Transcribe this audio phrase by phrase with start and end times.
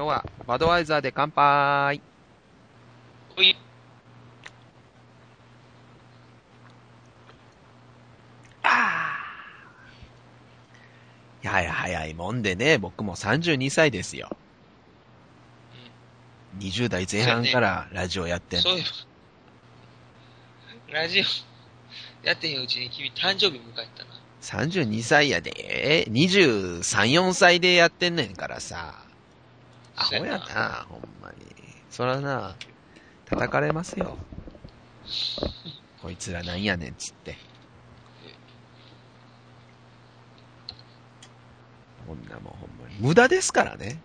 [0.00, 2.00] 今日はバドワイザーで乾杯。
[3.36, 3.50] ほい。
[3.50, 3.54] い
[11.42, 14.34] やはや早いもんでね、僕も32歳ですよ。
[16.58, 18.62] 20代前半からラジオやってんの。
[18.62, 18.84] そういえ
[20.94, 21.24] ば、ラジオ、
[22.26, 24.10] やってへんうちに君誕生日迎えたな。
[24.40, 29.09] 32歳やで、え23、4歳でやってんねんからさ。
[30.00, 31.36] アホやな、ほんまに。
[31.90, 32.56] そらな、
[33.26, 34.16] 叩かれますよ。
[36.00, 37.36] こいつらなんやねん、つって。
[42.06, 42.96] こんなもんほんまに。
[42.98, 44.00] 無駄ですからね。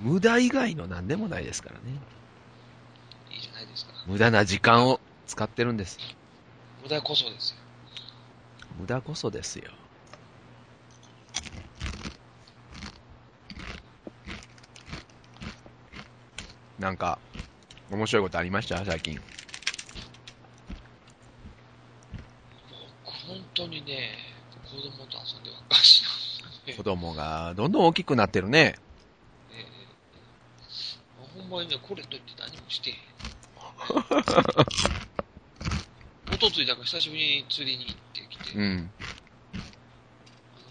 [0.00, 1.80] 無駄以外の何でもないですからね。
[3.30, 3.92] いいじゃないですか。
[4.06, 5.98] 無駄な時間を使ってるんです。
[6.82, 7.56] 無駄こそですよ。
[8.78, 9.70] 無駄こそですよ。
[16.84, 17.18] なんか、
[17.90, 18.84] 面白いことありました？
[18.84, 19.18] 最近。
[23.06, 24.18] 僕、本当にね、
[24.64, 26.02] 子供と遊んでばっかし
[26.42, 28.74] なんで子供がどんどん大きくなってるね。
[29.50, 32.96] えーほんまにね、これといって何もしてへん。
[36.34, 38.90] おとついだから久しぶりに釣りに行ってきて、うん。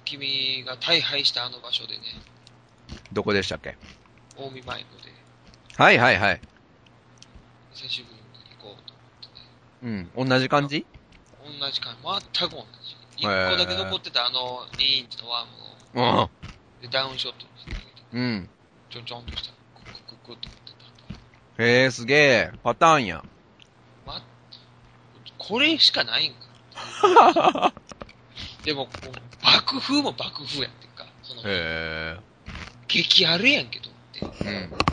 [0.05, 2.03] 君が大敗したあの場所でね、
[3.11, 3.75] どこでしたっけ？
[4.37, 5.12] 近江舞子で、
[5.77, 6.41] はいはいはい。
[7.73, 8.21] 久しぶりに
[8.57, 9.01] 行こうと思
[9.97, 10.11] ってね。
[10.19, 10.29] うん。
[10.29, 10.85] 同じ感じ？
[11.43, 12.03] 同じ感じ、
[12.39, 12.95] 全く同じ。
[13.17, 16.29] 一個だけ残ってたあの2インチのワームを、うん。
[16.81, 18.49] でダウンショットにしてあげて、うん。
[18.89, 22.51] ちょんちょんとした、クッククックって持ってへえ、すげえ。
[22.63, 23.23] パターンや。
[24.05, 24.11] た。
[24.11, 24.21] ま、
[25.37, 27.73] これしかないんか。
[28.65, 28.89] でも、
[29.43, 31.05] 爆風も爆風やってんか。
[31.21, 32.17] その、へ
[32.87, 34.21] 激あるやんけどって。
[34.45, 34.69] え。
[34.87, 34.92] う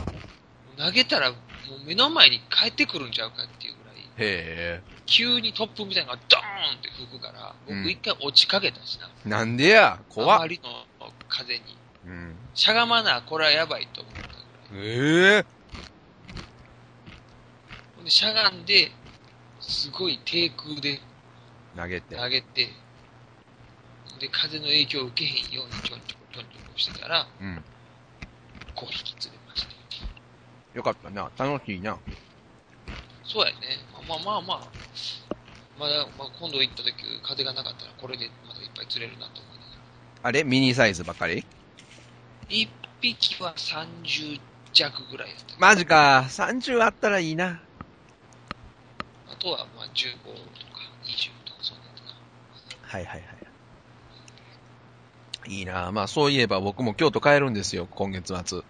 [0.83, 1.37] 投げたら、も
[1.83, 4.81] う目の前に帰ってくるんちゃうかっていうぐらい、へえ。
[5.05, 9.09] 急に突風みたいなのがドーンって吹くから、うん僕一回落ちかけたしな。
[9.25, 9.99] なんでや？
[10.09, 10.85] 怖まりの
[11.27, 11.61] 風に。
[12.05, 12.35] うん。
[12.55, 14.87] しゃがまな、これはやばいと思ったぐらい。
[14.87, 15.45] ええ。
[17.95, 18.91] ほんで、しゃがんで、
[19.59, 20.99] すごい低空で
[21.75, 22.15] 投げて。
[22.15, 22.69] 投げて、
[24.19, 27.63] で、風の影響を受けへんようにちょんちょこちょんちょこしてたら、うん。
[28.75, 29.40] 5匹釣れ。
[30.73, 31.29] よかったな。
[31.37, 31.97] 楽しいな。
[33.23, 33.57] そうやね。
[34.07, 34.67] まあまあまあ
[35.79, 36.93] まだ、まあ、今度行った時、
[37.23, 39.75] 風がなかったらこれでまだいっぱい釣れるなと思いなが
[40.23, 40.29] ら。
[40.29, 40.43] あれ？
[40.43, 41.45] ミニサイズばっかり
[42.49, 42.69] ？1
[43.01, 44.39] 匹は30
[44.73, 45.55] 弱ぐらいやった。
[45.59, 46.25] マジか。
[46.29, 47.61] 30あったらいいな。
[49.29, 52.89] あとはまあ15とか20とかそんなんやったな。
[52.89, 53.31] はいはいはい。
[55.47, 58.61] いいなまあそういえば僕も京都帰るんですよ、今月末。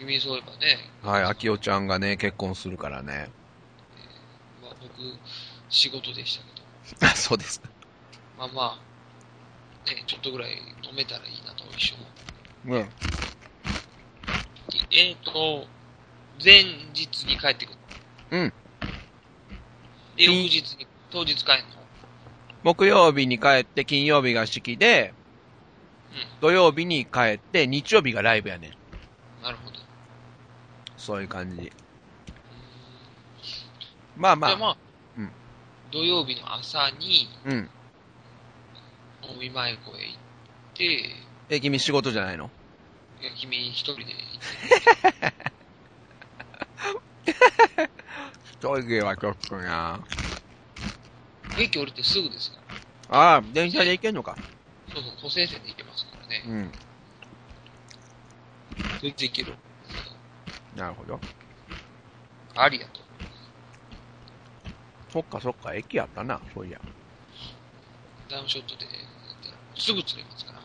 [0.00, 3.28] 君そういえばね、はい、秋代ちゃんがね、結婚するからね。
[4.62, 4.92] まあ僕、
[5.68, 7.60] 仕事でしたけど、あ、 そうです。
[8.38, 8.80] まあま
[9.86, 12.06] あ、ね、ちょっとぐらい止めたらいいなと一緒も。
[12.76, 12.88] うん。
[14.90, 15.66] えっ、と、
[16.42, 16.62] 前
[16.94, 17.78] 日に帰ってくる。
[18.30, 18.52] うん。
[20.16, 21.80] で、翌金日に、当日帰るの？
[22.62, 25.12] 木曜日に帰って、金曜日が式で、
[26.12, 28.70] う土曜日に帰って、日曜日がライブやねん。
[28.70, 29.42] ん。
[29.42, 29.69] なるほど。
[31.00, 31.72] そういう感じ。
[34.16, 34.76] まあまあ、まあ、
[35.16, 35.30] うん
[35.90, 37.70] 土曜日の朝に、うん。
[39.22, 40.16] お見舞い湖へ行っ
[40.76, 41.16] て、
[41.48, 42.50] え、君仕事じゃないの？
[43.20, 44.12] いや君一人で行っ
[47.24, 47.32] て、
[48.52, 50.00] 一人ではちょっとな
[51.58, 52.58] 駅降りてすぐですか
[53.10, 53.18] ら。
[53.18, 54.36] ああ、電車で行けんのか。
[54.92, 56.44] そうそう、都政線で行けますからね。
[56.46, 56.70] うん。
[59.00, 59.54] 全然行ける。
[60.76, 61.20] なるほど。
[62.56, 63.00] ありやと。
[65.12, 66.80] そっかそっか、駅やったな、そういや。
[68.28, 68.86] ダウンショットで
[69.76, 70.58] すぐ釣れますから。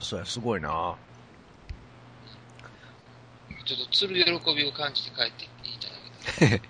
[0.00, 0.96] そうや、すごいな
[3.64, 5.94] ちょっと釣る喜びを感じて帰っていただ
[6.48, 6.62] けたら。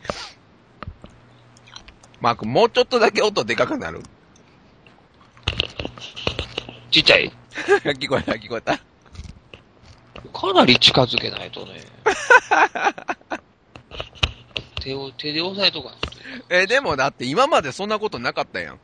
[2.20, 4.00] マーク、もうちょっとだけ音でかくなる
[6.90, 7.32] ちっちゃい？
[7.98, 8.78] 聞こえた、聞こえた。
[10.30, 11.80] かなり近づけないとね。
[14.80, 15.94] 手を、手で押さえとか。
[16.48, 18.78] え、でもだって今までそんなことなかったやん。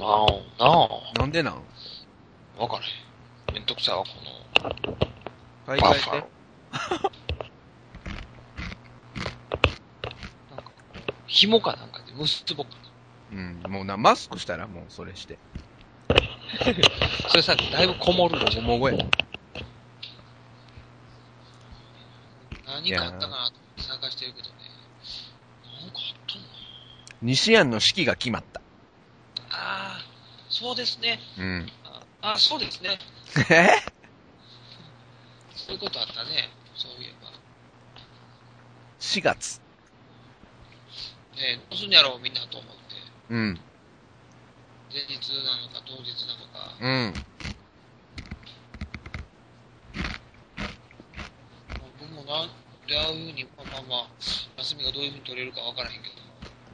[0.00, 0.26] あ
[0.58, 0.88] あ、なあ。
[1.18, 1.62] なんでなん？
[2.58, 2.86] わからへ
[3.52, 3.54] ん。
[3.54, 4.08] めんどくさいわ、こ
[4.64, 4.70] の。
[5.66, 6.12] 買い替えー。
[10.50, 10.70] なんか
[11.26, 12.78] 紐かなんかで結ぼうかて。
[13.32, 15.38] うん、もうな、マスクしたらもうそれして。
[16.08, 16.16] な。
[17.28, 18.64] それさ、だいぶこもるんじゃん。
[18.64, 18.96] もごや。
[22.82, 24.54] 何かあったかなと探してるけどね。
[25.80, 26.44] なんかあったの
[27.22, 28.60] 西安の式が決まった。
[29.50, 30.00] ああ、
[30.48, 31.20] そうですね。
[31.38, 31.72] うん。
[31.84, 32.98] ああ、そうですね。
[33.50, 33.68] え？
[35.54, 36.50] そういうことあったね。
[36.74, 37.30] そういえば。
[38.98, 39.60] ?4 月。
[41.36, 42.80] ねどうすんやろう、みんなと思って。
[43.30, 43.60] うん。
[44.92, 46.74] 前日なのか当日なのか。
[46.80, 47.14] うん。
[52.00, 52.50] 僕もな
[52.92, 54.06] んでああいうふうに、まあまあまあ、
[54.58, 56.14] 休みがどういうふうに取れるかわからへんけど。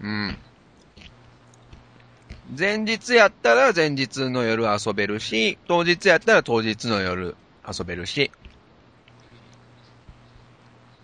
[0.03, 0.39] うん。
[2.59, 7.37] 前日やったら前日の夜遊べるし、当日やったら当日の夜
[7.67, 8.33] 遊べるし、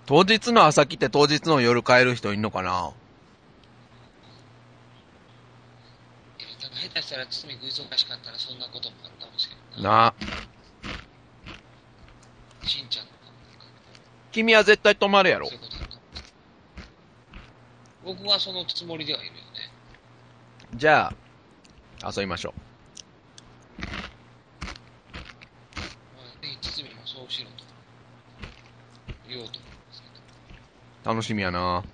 [0.06, 2.92] 当日の朝来て当日の夜帰る人いんのかな？
[6.38, 9.90] 下手したら堤君忙しかったらそんなこともあるかもしれんな。
[9.90, 10.14] なあ。
[12.66, 13.06] しんちゃん
[14.34, 15.64] 君は絶対泊まるやろそういう。
[18.04, 19.40] 僕はそのつもりではいるよね。
[20.74, 21.14] じゃ
[22.02, 22.52] あ、遊びましょ
[26.16, 27.64] まあ、ぜひ堤もそうしろと
[29.28, 30.08] 言おうと思うんですけ
[31.04, 31.12] ど。
[31.12, 31.14] う。
[31.14, 31.84] 楽しみやな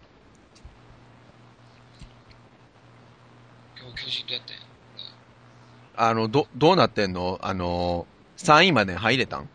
[3.78, 4.62] 今日巨人とやったんや。
[5.94, 7.38] あの、ど、どうなってんの？
[7.42, 8.06] あの、
[8.38, 9.50] 3位まで入れたん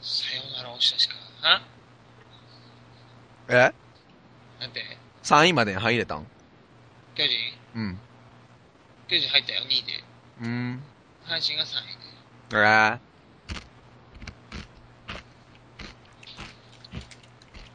[0.00, 0.80] さよなら押
[3.48, 3.72] え？
[4.60, 4.82] なんて
[5.22, 6.26] ?3 位まで入れたん？
[7.14, 7.32] 巨人？
[7.74, 7.98] うん。
[9.08, 10.04] 巨人入ったよ、2位で。
[10.42, 10.82] うん。
[11.26, 12.56] 阪神が3位で。
[12.56, 12.56] え？
[12.56, 12.98] ー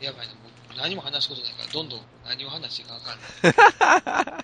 [0.03, 0.39] やばいな、も
[0.73, 3.19] う何も話すことないから、どんどん何を話していいか分かん
[4.33, 4.43] ない。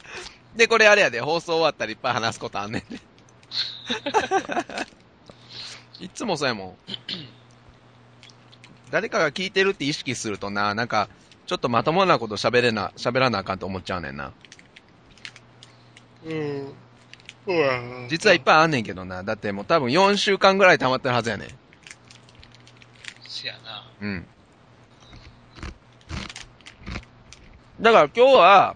[0.57, 2.99] で、これあれやで、放送終わったらいっぱい話すことあんねんで。
[6.05, 6.77] いつもそうやもん。
[8.91, 11.09] 誰かが聞いてるって意識するとな、なんか、
[11.45, 14.31] ちょっとまともなこと喋れな、喋らなあかんと思っちゃうねんな。
[16.25, 16.73] うん。
[17.47, 19.23] うわ実はいっぱいあんねんけどな。
[19.23, 21.49] だってもう多分4週間ぐらい溜まってるはずやねん。
[23.27, 23.87] せやな。
[24.01, 24.25] うん。
[27.79, 28.75] だから今日は、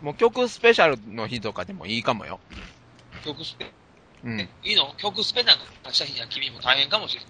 [0.00, 0.06] うん。
[0.06, 2.38] もう曲スペシャルの日とかでもいいかもよ。
[3.24, 3.72] 曲スペ、
[4.24, 4.48] うんえ。
[4.62, 4.94] いいの？
[4.98, 7.24] 曲スペなんか出した日には君も大変かもしれん。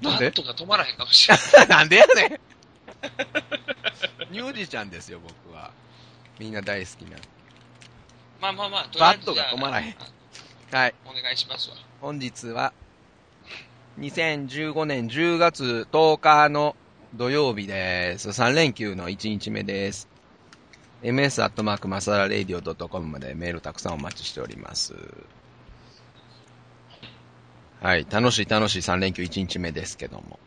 [0.00, 0.26] なんで？
[0.26, 1.38] バットが止まらへんかもしれん。
[1.68, 2.40] なんでやねん
[4.30, 5.70] ミュージシャンですよ、僕は。
[6.38, 7.18] みんな大好きな。
[8.40, 9.96] まあまあまあ、とりあえずバットが止まらへん
[10.72, 10.94] あはい。
[11.04, 11.76] お願いしますわ。
[12.00, 12.72] 本日は、
[14.00, 16.74] 2015年10月10日の
[17.14, 18.30] 土曜日です。
[18.30, 20.08] 3連休の1日目です。
[21.02, 24.94] ms アットマーク masadaradio .com までメールたくさんお待ちしております。
[27.82, 28.06] はい。
[28.08, 30.38] 楽しい楽しい3連休1日目ですけども。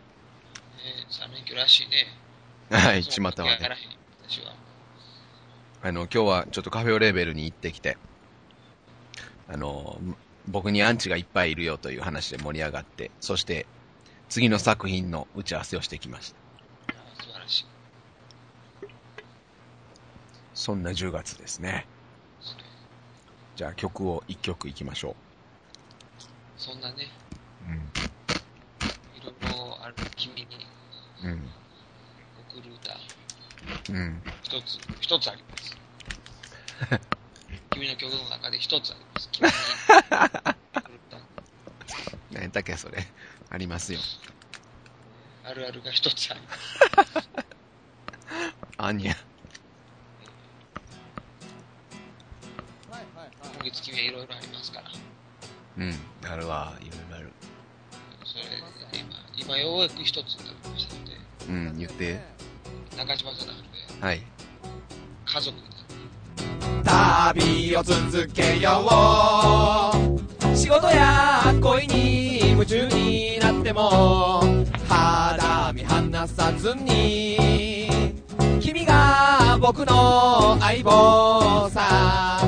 [0.80, 2.08] えー、3連休らしいね。
[2.72, 3.04] はい。
[3.04, 3.70] そちまたはね。
[5.82, 7.98] あの、今日はちょっとカフェオレーベルに行ってきて、
[9.50, 10.00] あの、
[10.48, 13.66] 僕にアンチがいっぱいいるよという話で盛り上がって、そして、
[14.30, 16.38] 次の作品の打ち合わせをしてきました。
[17.22, 17.66] 素晴らしい。
[20.54, 21.86] そんな10月ですね。
[23.58, 25.16] じゃあ曲を1曲いきましょ
[26.58, 27.25] そんなね、う。
[27.74, 30.48] いろいろある君に
[31.24, 31.32] うん。
[31.32, 31.50] うん。
[32.50, 32.98] 送る歌、
[33.92, 34.22] うん。
[34.44, 35.78] 一つ、一つあります。
[37.72, 39.30] 君の曲の中で一つあります。
[39.32, 41.18] 君に送る歌
[42.32, 43.08] 何やっけ、それ。
[43.50, 44.00] ありますよ。
[45.44, 47.30] あるあるが一つあります。
[48.78, 49.16] あんにゃ。
[52.90, 54.90] 今月君はいろいろありますから。
[55.78, 56.00] うん。
[56.30, 56.78] あるわ。
[56.82, 57.05] いろいろ
[59.46, 61.12] 今、今ようやく一つになりましたので、
[61.48, 62.20] うん、言って。
[62.98, 63.64] 中島さんなんで、
[64.02, 64.22] はい。
[65.26, 65.58] 家族。
[65.58, 65.64] に
[66.84, 68.86] なって、旅を続けよ
[70.12, 70.56] う。
[70.56, 74.42] 仕事や恋に夢中になっても
[74.88, 77.90] 肌身離さずに
[78.62, 82.40] 君が僕の相棒さ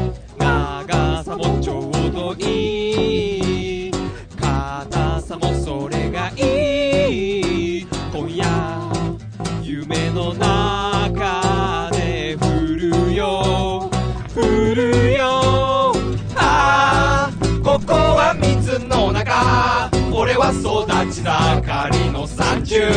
[20.12, 22.90] 俺は育ち盛りの三重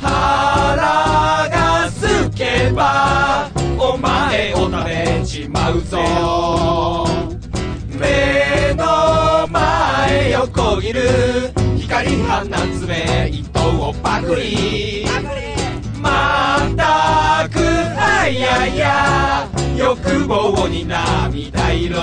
[0.00, 5.98] 腹がすけばお前を食べちまうぞ。
[7.88, 12.44] 目の前横切る光放
[12.78, 15.04] つ目糸をパクリ。
[16.00, 21.98] またくあやや欲望に涙色。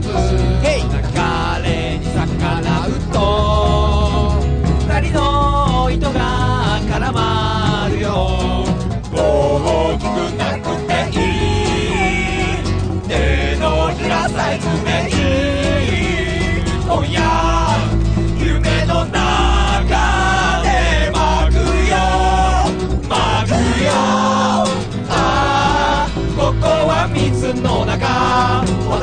[0.00, 1.11] がコ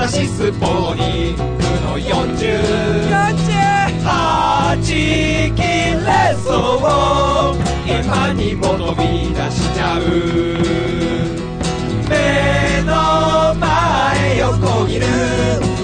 [0.09, 1.43] 中私スポーニング
[1.85, 2.57] の40
[4.03, 5.61] はち切
[6.03, 6.89] れそう
[7.87, 9.01] 今にも飛び
[9.33, 10.01] 出しちゃう
[12.09, 12.91] 目の
[13.59, 15.05] 前横切る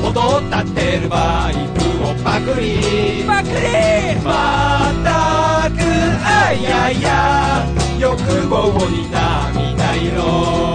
[0.03, 5.77] 音立ってるバイクをパクリパクリまたく
[6.25, 7.63] あいやいや
[7.99, 8.17] 欲
[8.47, 10.65] 望に涙色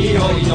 [0.00, 0.47] 君の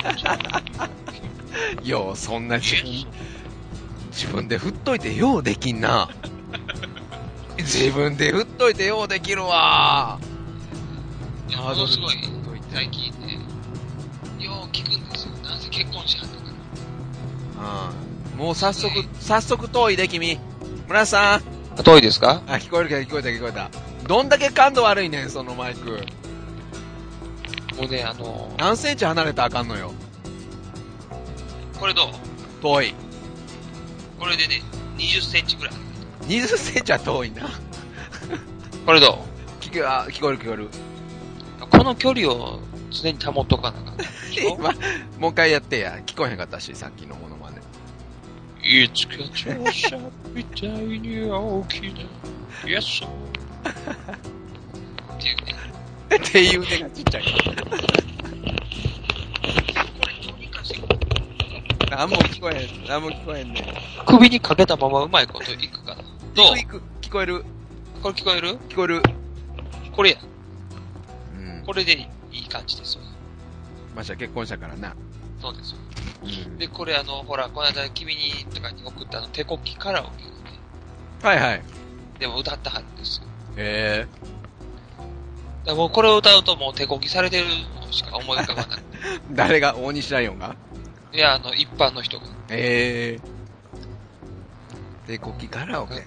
[1.84, 3.06] よう、そんな自分、
[4.10, 6.08] 自分で振っといてようできんな。
[7.58, 10.18] 自分で振っといてようできるわ。
[11.48, 12.16] いや、ものすごい、
[12.72, 13.09] 最近
[18.32, 18.38] うん。
[18.38, 20.38] もう早速、早速遠いで君。
[20.88, 21.38] 村さ
[21.76, 21.82] ん。
[21.82, 22.42] 遠いですか？
[22.46, 23.70] あ、聞こえるけど聞こえた聞こえた。
[24.06, 25.90] どんだけ感度悪いねん、そのマイク。
[27.76, 29.92] もうね、あの何センチ離れたらあかんのよ。
[31.78, 32.62] これどう？
[32.62, 32.94] 遠い。
[34.18, 34.62] これでね、
[34.98, 35.74] 20センチぐらい。
[36.26, 37.48] 20センチは遠いな。
[38.84, 39.24] これど
[39.60, 40.64] 聞こあ聞こえる聞こえる。
[40.64, 40.68] う
[41.70, 42.60] この距離を
[42.90, 43.94] 常に保っとかなあかん。
[44.34, 44.72] 今、
[45.18, 45.98] もう一回やってや。
[46.04, 47.39] 聞こえへんかったし、さっきのもの。
[48.62, 49.98] いつか調査
[50.34, 51.88] みたいに大きな、
[52.66, 53.02] イエス。
[53.02, 53.06] っ
[55.18, 55.54] ていうね。
[56.16, 57.24] っていう手がちっちゃい。
[61.90, 62.84] 何も聞こえへん。
[62.86, 63.64] 何も聞こえへんねん。
[64.06, 66.02] 首にかけたままうまいこといくかな。
[66.34, 66.56] どう？
[66.56, 66.82] 行く。
[67.00, 67.44] 聞こえる。
[68.02, 68.58] これ聞こえる？
[68.68, 69.02] 聞こえる。
[69.92, 70.18] これや。
[71.34, 71.64] うん。
[71.66, 73.02] これでいい感じですよ。
[73.96, 74.94] ましてや結婚したからな。
[75.40, 75.78] そうですよ。
[76.22, 76.58] うん。
[76.58, 80.60] で、これあの、ほら、この間君にとかに送ったあの、手こきカラオケをね、
[81.22, 81.62] はいはい。
[82.18, 83.26] でも歌ってはるんですよ。
[83.56, 84.06] へ
[85.64, 88.82] だからもうこれを歌うともう手こきされてるのしか思い浮かばない。
[88.92, 89.20] え。
[89.32, 90.56] 誰が大西ライオンが？
[91.12, 92.26] いや、あの、一般の人が。
[92.50, 93.18] え
[95.06, 95.10] え。
[95.12, 96.06] で、国旗カラオケ。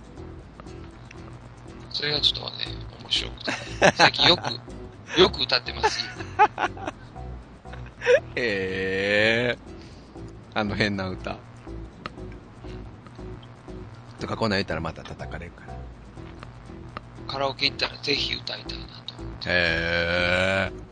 [1.91, 2.65] それがちょっとね、
[3.01, 3.51] 面白くて。
[3.95, 4.61] 最近よく、
[5.19, 6.11] よく歌ってますよ。
[8.35, 9.82] ええ。
[10.55, 11.37] あの変な歌。
[14.19, 15.73] とかこんなん言ったらまた叩かれるから。
[17.27, 19.15] カラオケ行ったらぜひ歌いたいなと。
[19.49, 20.83] へー。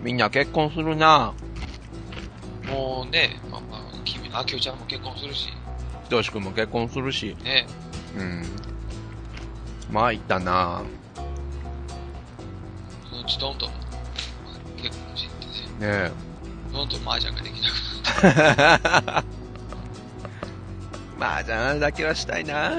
[0.00, 1.34] みんな結婚するな
[2.68, 5.48] もうね、まあまあ、君、あきおちゃんも結婚するし、
[6.04, 7.36] ひとしくんも結婚するし。
[7.42, 7.66] ね、
[8.16, 8.44] うん。
[9.90, 10.82] まあ、いったな
[13.10, 13.77] そのうちどんどん
[15.78, 16.10] してね、ね
[16.72, 18.24] どんどん麻雀ができなく
[19.04, 19.26] なって。
[19.26, 19.38] え。
[21.18, 22.70] まあ、じゃあだけはしたいな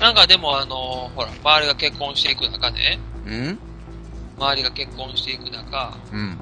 [0.00, 0.76] なんかでもあの
[1.14, 3.58] ほら、周りが結婚していく中ね、うん？
[4.38, 6.38] 周りが結婚していく中、うん。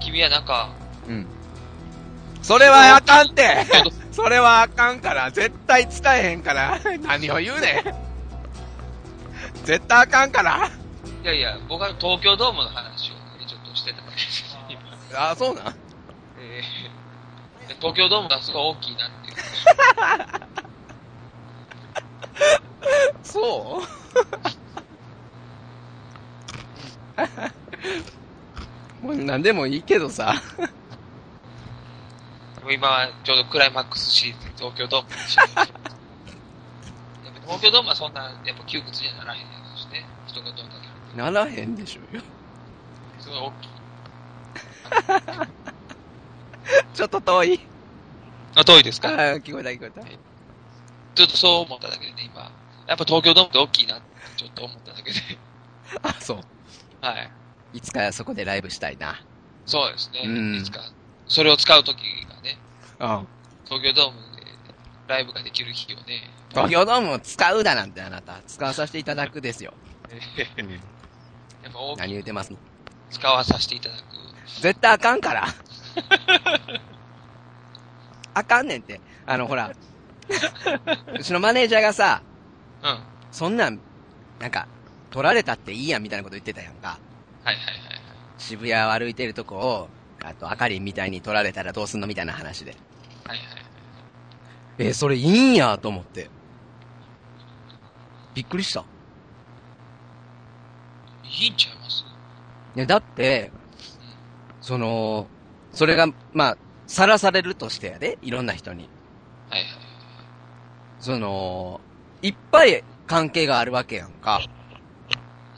[0.00, 0.70] 君はなんか、
[1.08, 1.26] うん。
[2.42, 3.66] それはあかんって
[4.12, 6.78] それはあかんから、絶対使えへんから。
[7.06, 8.09] 何を言うねん。
[9.64, 10.70] 絶対あかんから。
[11.22, 14.56] いやいや、僕は東京ドームの話をね、ちょっとしてただけです。
[15.14, 15.66] あ、そうなん？
[16.40, 17.00] えー
[17.80, 19.36] 東京ドームがすごい大きいなっていう。
[23.22, 23.80] そ
[29.02, 29.06] う？
[29.06, 30.34] もう何でもいいけどさ。
[32.70, 35.90] 今はちょうどクライマックスシリーズ東京ドームにしようやっぱ
[37.50, 40.06] 東京ドームはそんな、やっぱ窮屈にはならへんやろしね。
[40.28, 40.62] 人がどんだ
[41.12, 42.22] けならへんでしょうよ。
[43.18, 43.70] すごい大きい。
[46.94, 47.60] ちょっと遠い。
[48.54, 50.02] あ、遠いですあか聞こえた聞こえた。
[51.16, 52.52] ちょっとそう思っただけでね、今。
[52.86, 54.04] やっぱ東京ドームって大きいなって
[54.36, 55.18] ちょっと思っただけで。
[56.04, 56.40] あ、そう。
[57.00, 57.30] はい。
[57.72, 59.20] いつかそこでライブしたいな。
[59.66, 60.22] そうですね。
[60.24, 60.82] うんいつか、
[61.26, 62.58] それを使うときがね、
[63.00, 63.28] うん。
[63.64, 64.29] 東京ドームで
[65.10, 69.74] ライブができる日をね、東京ドームを使うだなんてあなた、使わさせていただくですよ。
[71.62, 72.58] やっぱ大きい何言うてますの
[73.10, 74.02] 使わさせていただく。
[74.60, 75.48] 絶対あかんから。
[78.32, 79.00] あかんねんって。
[79.26, 79.70] あの、ほら、
[81.12, 82.22] うちのマネージャーがさ、
[82.82, 82.98] うん。
[83.32, 83.80] そんなん、
[84.38, 84.68] なんか、
[85.10, 87.00] 取られたっていいやんみたいなこと言ってたやんか。
[87.42, 87.80] はいはいはいはい。
[88.38, 89.90] 渋谷を歩いてるとこを、
[90.22, 92.76] あと、あかりんみたいに取られたらどうすんのみたいな話で。
[93.24, 93.69] はいはい。
[94.80, 96.30] えーそれいいんやと思って。
[98.34, 98.84] びっくりした。
[101.22, 102.02] いいんちゃいます？
[102.74, 103.50] いや、だって、
[104.62, 105.28] その、
[105.74, 108.88] それが、まあ、さらされるとしてやで、いろんな人に。
[109.50, 109.68] はいはい。
[110.98, 111.80] その、
[112.22, 114.40] いっぱい関係があるわけやんか。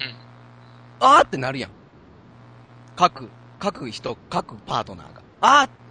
[0.00, 0.14] うん。
[1.00, 1.70] あーってなるやん。
[2.96, 3.30] 各、
[3.60, 5.22] 各人、各パートナーが。
[5.40, 5.81] あーあ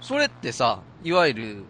[0.00, 1.66] それってさ、いわゆる、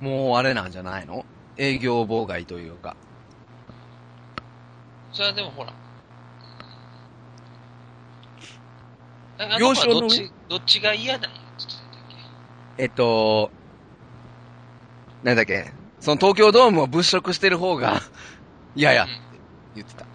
[0.00, 1.24] もうあれなんじゃないの？
[1.56, 2.96] 営業妨害というか。
[5.12, 5.72] ーそれはでもほら。
[9.38, 13.50] なんかどっち、どっちが嫌だっけえっと、
[15.22, 18.00] なんだっけ、その東京ドームを物色してる方が、
[18.74, 19.40] 嫌やってうん
[19.74, 20.06] 言ってた。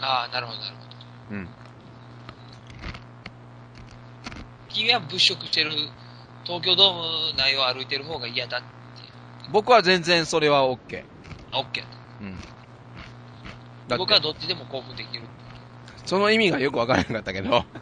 [0.00, 1.36] ああ、なるほどなるほど。
[1.36, 1.50] うん。
[4.72, 5.70] 君は物色してる、
[6.44, 8.66] 東京ドーム内を歩いてる方が嫌だって。
[9.50, 11.04] 僕は全然それは OK。
[11.52, 11.84] あ、オッケー。
[12.22, 12.38] うん。
[13.88, 15.22] だ僕はどっちでも興奮できる。
[16.04, 17.64] その意味がよくわからなかったけど、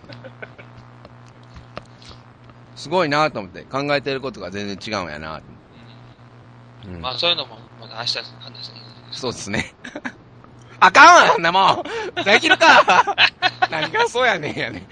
[2.77, 5.41] すごいなと思って、考えてることが全然違うんやな
[6.85, 9.75] うんうんまあそういうのも、まだ明日話したらいそうですね。
[10.81, 11.85] あかんわ、あんなもん
[12.25, 13.05] できるか
[13.71, 14.89] 何がそうやねんやねん。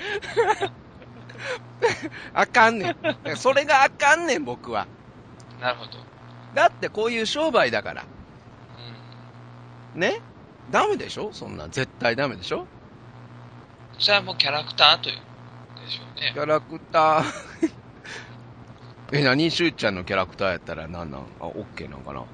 [2.34, 3.36] あかんねん。
[3.36, 4.86] それがあかんねん、僕は。
[5.60, 5.98] なるほど。
[6.54, 8.06] だってこういう商売だから。
[9.94, 10.00] うん。
[10.00, 10.14] ね？
[10.70, 11.32] ダメでしょ？
[11.32, 12.66] そんなん絶対ダメでしょ？
[13.98, 15.16] それはもうキャラクターという
[15.80, 16.38] でしょうねキ。
[16.38, 17.24] ャラクター。
[19.12, 21.20] え、何しゅうちゃんのキャラクターやったらなんなん？
[21.40, 22.24] あ、オッケーなんかな？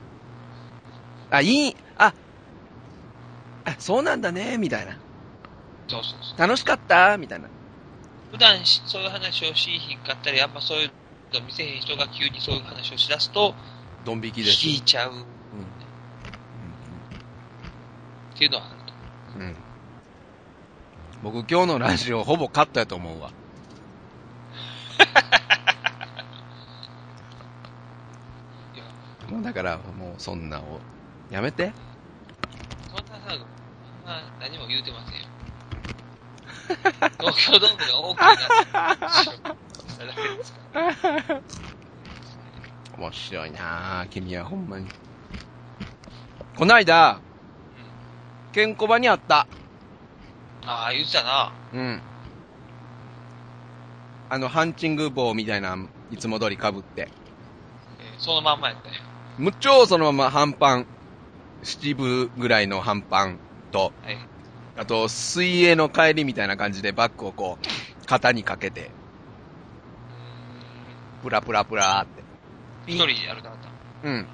[1.31, 2.13] あ、いい、あ、
[3.65, 4.99] あ、そうなんだね、みたいな。
[5.89, 6.39] そうそうそう。
[6.39, 7.17] 楽しかった？
[7.17, 7.49] みたいな。
[8.35, 10.91] 普段しそういう話をしひんかったり、あんまそういう
[11.33, 13.55] の見せへん人が急にそういう話をしだすと、
[14.05, 14.67] ドン引きです。
[14.67, 15.25] 引いちゃうっうん。
[18.37, 18.93] ていうのはあると。
[19.39, 19.43] うん。
[19.47, 19.55] うん。
[21.23, 23.31] 僕今日のラジオほぼカットやと思うわ。
[29.31, 30.81] もうだからもうそんなを、
[31.31, 31.73] やめて。
[32.89, 33.39] そんなさ、そん
[34.05, 35.27] な何も言うてませんよ。
[37.21, 39.45] 東京ドームが大きいな
[42.99, 44.87] 面白いなあ君はほんまに。
[46.57, 47.21] こないだ、
[48.53, 49.47] ケンコバに会った。
[50.67, 51.53] ああ、言ってたな。
[51.73, 52.03] うん。
[54.31, 55.77] あの、ハンチング帽みたいな、
[56.11, 57.09] いつも通り被って。
[57.99, 58.99] えーそのまんまやったんや。
[59.37, 60.87] むっちょそのまま半パン、
[61.63, 63.39] 七分ぐらいの半パン
[63.73, 64.17] と、はい。
[64.77, 68.91] あと、水泳の帰りみたいな感じでバッグをこう、肩にかけて、
[71.23, 72.23] プラプラプラーって。
[72.87, 73.53] 一人でやるかっ
[74.03, 74.09] た？
[74.09, 74.27] うん。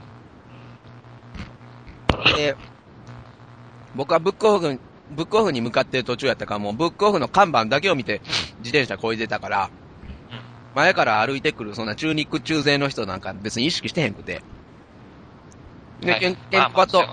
[2.37, 2.57] で、
[3.95, 8.21] 僕はブックオフ、ブックオフに向かってる途中やったから、もうブックオフの看板だけを見て
[8.59, 9.71] 自転車こいでたから、
[10.75, 14.41] 前から歩いてくるそんな中肉中背の人なんか別に意識してへんくて。
[16.01, 17.05] で、はいケンケンコバと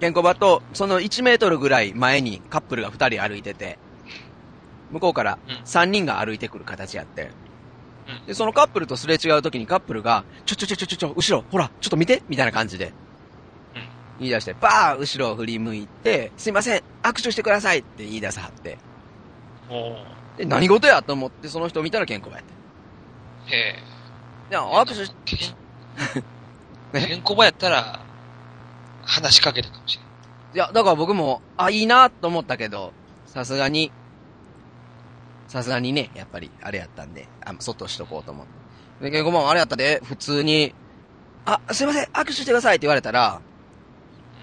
[0.00, 3.78] ケンコバと、その1メートルぐらい前にカップルが2人歩いてて、
[4.90, 7.30] 向こうからうん3人が歩いてくる形やって。
[8.08, 12.86] うんで、そのカップルとすれ違う時にカップルが、ちょちょちょちょちょちょ、後ろ、ほら、ちょっと見てみたいな感じで。
[12.86, 12.92] うん
[14.18, 18.78] 言い出して、バー後ろを振り向いて、すいません、握手してくださいって言い出さはって。
[19.68, 22.44] おーで、何事やと思って、その人を見たらケンコバやっ
[23.46, 23.54] て。
[23.54, 23.82] へえ。
[24.50, 25.14] いや、握手し、
[26.92, 28.05] ケンコバやったら、
[29.06, 30.06] 話しかけたかもしれん。
[30.06, 30.10] い
[30.54, 33.92] いや、だから僕も、あ、いいなと思ったけど、さすがに、
[35.46, 38.52] さすがにね、やっぱり、あれやったんで、あ、外しとこうと思って。
[39.04, 40.74] で、ケンコバもあれやったで、普通に、
[41.46, 43.42] あ、すいません、握手してくださいって言われたら、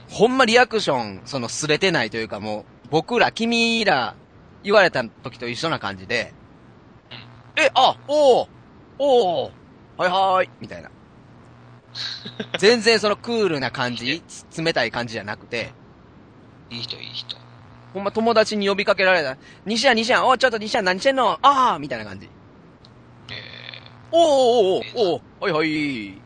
[0.09, 4.15] ほんまリアクション、その、すれてないというかもう、僕ら、君ら、
[4.63, 6.33] 言われた時と一緒な感じで、
[7.55, 8.47] え、あ、おー
[8.99, 9.53] おー
[9.97, 10.89] はいはーい、みたいな。
[12.59, 15.73] 全然そのクールな感じ、つ冷たい感じじゃなくて、
[16.69, 17.37] いい人、いい人。
[17.93, 19.37] ほんま友達に呼びかけられた。
[19.65, 21.37] 西谷、西谷、おちょっと西谷何してんの？
[21.43, 22.27] ああみたいな感じ。
[23.29, 25.67] えおーおーおーおーおーはいはい。
[25.67, 26.21] ー、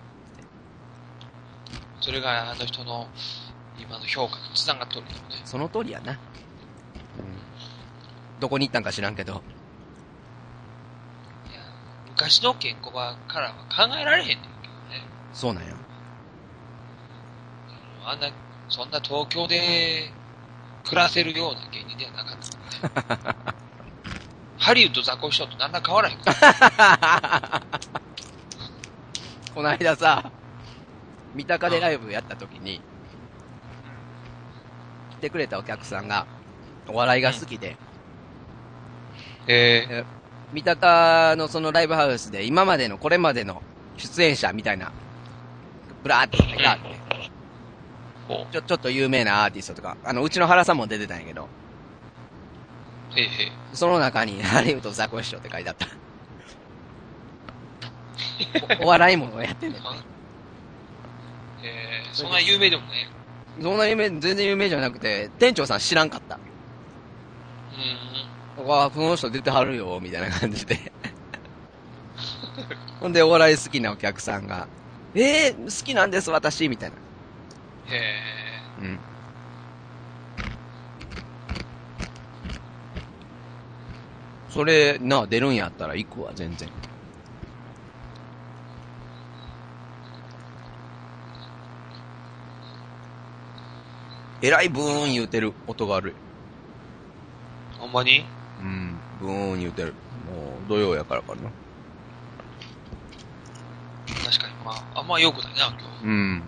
[2.00, 3.10] それがあの人の
[3.78, 5.42] 今の評価につながっとるよね。
[5.44, 6.14] その通りやな。
[6.14, 6.20] うん。
[8.40, 9.44] どこに行ったんか知らんけど。
[11.52, 11.60] いや、
[12.08, 14.57] 昔のケンコバからは考えられへんねん。
[15.38, 15.70] そうなんや。
[18.08, 18.28] あんな、
[18.70, 20.12] そんな東京で
[20.84, 22.38] 暮らせるような芸人ではなかっ
[23.06, 23.54] た、ね。
[24.58, 27.62] ハリウッドザコシショウと何ら変わらへんから。
[29.54, 30.32] この間さ、
[31.36, 32.82] 三鷹でライブやった時に、
[35.20, 36.26] 来てくれたお客さんが、
[36.88, 37.78] お笑いが好きで、
[39.46, 40.04] え
[40.52, 43.62] 三鷹のそのライブハウスで今までのこれまでの
[43.98, 44.92] 出演者みたいな、
[46.04, 46.98] ブラーって書いてあって。
[48.52, 51.48] ちょ、ちょっと有名なアーティストとか、あの、うちの原さんも出てたんやけど、
[53.16, 53.52] へいへい。
[53.74, 55.88] その中にハリウッドザコシショウって書いてあった。
[58.82, 59.82] お お笑いもやってんねん。
[61.64, 63.10] えー、そんな有名でもね。
[63.62, 66.36] そんな有名、全然有名じゃなくて、店長さん知らんかった。
[66.36, 68.66] うーん。
[68.68, 70.92] わあ、この人出てはるよ、みたいな感じで。
[73.00, 74.68] ほんで、お笑い好きなお客さんが、
[75.20, 76.96] えー、好きなんです、私、みたいな。
[76.96, 77.02] へ
[78.80, 79.00] うん。
[84.50, 86.70] それ、なあ、出るんやったら行くわ、全然。
[94.40, 96.14] えらいブーン言うてる音が悪い。
[96.14, 97.78] ー。
[97.80, 98.30] ほんまに？
[98.60, 99.96] うん、ブーン言うてる。
[100.26, 101.50] もう、土曜やからかな。
[104.24, 104.57] 確かに。
[104.68, 105.68] まあ、あんま良くないな、
[106.02, 106.44] 今うん。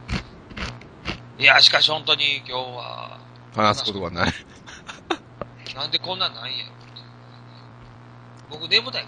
[1.38, 1.44] 日。
[1.44, 3.18] いや、しかし本当に今日は、
[3.56, 4.34] 話すことがない。
[5.74, 6.72] なんでこんなんないんやろ。
[8.50, 9.08] 僕眠たいか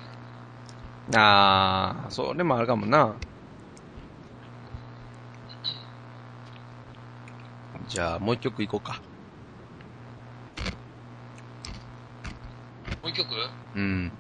[1.14, 3.14] あー、それもあるかもな。
[7.90, 8.94] じゃあ、もう一曲いこうか。
[8.94, 9.00] ら。
[13.02, 13.28] もう一曲？
[13.76, 14.12] うん。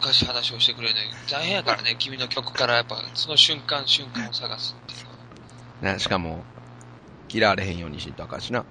[0.00, 1.06] 難しい話をしてくれない。
[1.30, 5.94] 大変やからね、君の曲からやっぱ、その瞬間瞬間を探すっていうのは。
[5.94, 6.44] なしかも、
[7.28, 8.64] 嫌われへんようにしとあかんしな。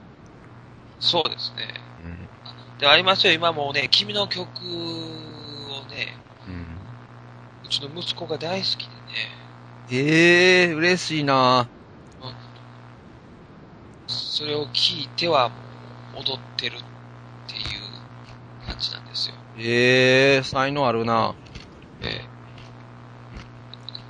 [1.00, 1.74] そうですね。
[2.04, 2.80] うん。
[2.80, 6.66] で、ありますよ、今もうね、君の曲をね、うん。
[7.66, 9.44] うちの息子が大好きでね、
[9.92, 11.68] ええー、嬉しいな
[14.08, 15.52] それを聞いては
[16.16, 16.80] 踊ってるっ
[17.48, 17.62] ていう
[18.66, 19.36] 感じなんですよ。
[19.58, 21.36] ええー、才能あるな
[22.02, 22.10] ええ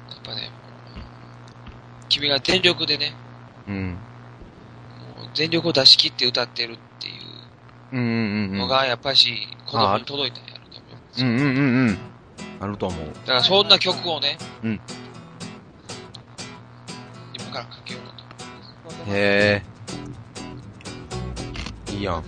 [0.10, 0.50] やっぱね、
[2.10, 3.14] 君が全力でね、
[3.68, 3.92] うん。
[5.18, 7.14] もう全力を出し切って歌ってるっていう
[7.92, 8.58] うんうんうんうん。
[8.60, 11.28] のが、やっぱし子供に届いたんやろと思いますよ。
[11.28, 11.98] うんうんうんうん。
[12.62, 13.06] あると思う。
[13.08, 14.82] だからそんな曲をね、うん
[17.38, 19.12] 今からかけようかと。
[19.12, 19.62] へ
[21.92, 21.94] え。
[21.94, 22.24] いやん。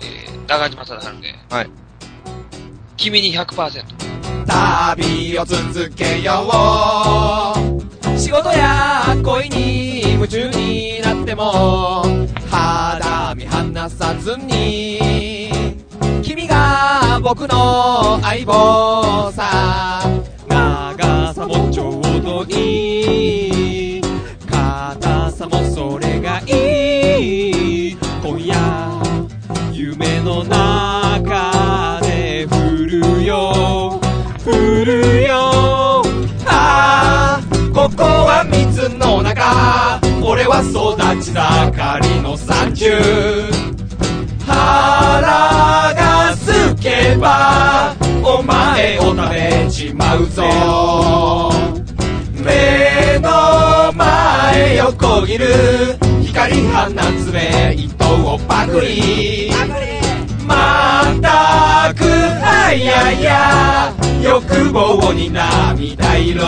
[0.00, 1.70] えー、長島忠治で、はい。
[2.98, 3.84] 君に100%。
[4.44, 6.50] 旅を続けよ
[7.54, 8.18] う。
[8.18, 12.02] 仕事や恋に夢中になっても
[12.50, 15.48] 肌身離さずに。
[16.24, 20.02] 君が僕の相棒さ。
[20.48, 24.02] 長さもちょうどいい。
[24.50, 27.96] 硬さもそれがいい。
[28.24, 28.56] 今夜
[29.72, 31.07] 夢の中。
[34.48, 36.02] 降るよ。
[36.46, 37.40] ああ
[37.74, 40.00] ここは水の中。
[40.22, 42.90] 俺は育ち盛りの山中。
[44.46, 50.42] 腹がすけばお前を食べちまうぞ。
[52.34, 55.46] 目の前横切る。
[56.24, 56.90] 光放
[57.24, 59.50] つ目糸をパクリ。
[60.48, 62.04] まったく
[62.42, 66.42] あいやや欲望に涙色。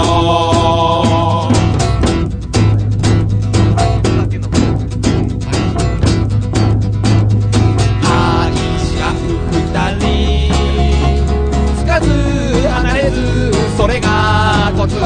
[9.53, 10.53] 二人
[11.77, 12.09] つかず
[12.69, 14.97] 離れずそれがコツ。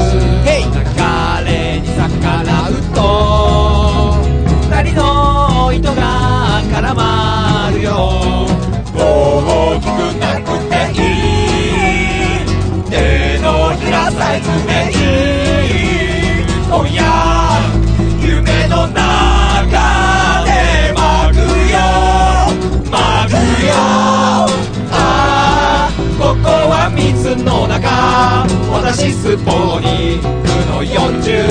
[28.85, 30.27] 中私スポーニング
[30.69, 31.47] の40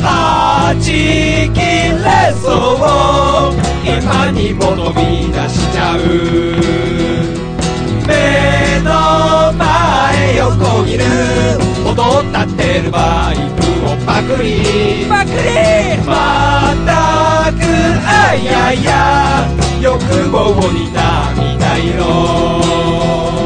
[0.00, 1.58] はち切
[1.98, 2.86] れそう
[3.84, 5.00] 今にも飛び
[5.32, 5.98] 出しちゃう。
[8.06, 8.10] 目
[8.84, 11.04] の前横切る
[11.84, 11.90] 踊
[12.28, 15.04] ったってるバイクをパクリ。
[15.08, 15.98] パクリ。
[16.06, 17.58] まったく
[18.06, 19.48] あいやいや。
[19.80, 19.98] 欲
[20.30, 23.37] 望に涙色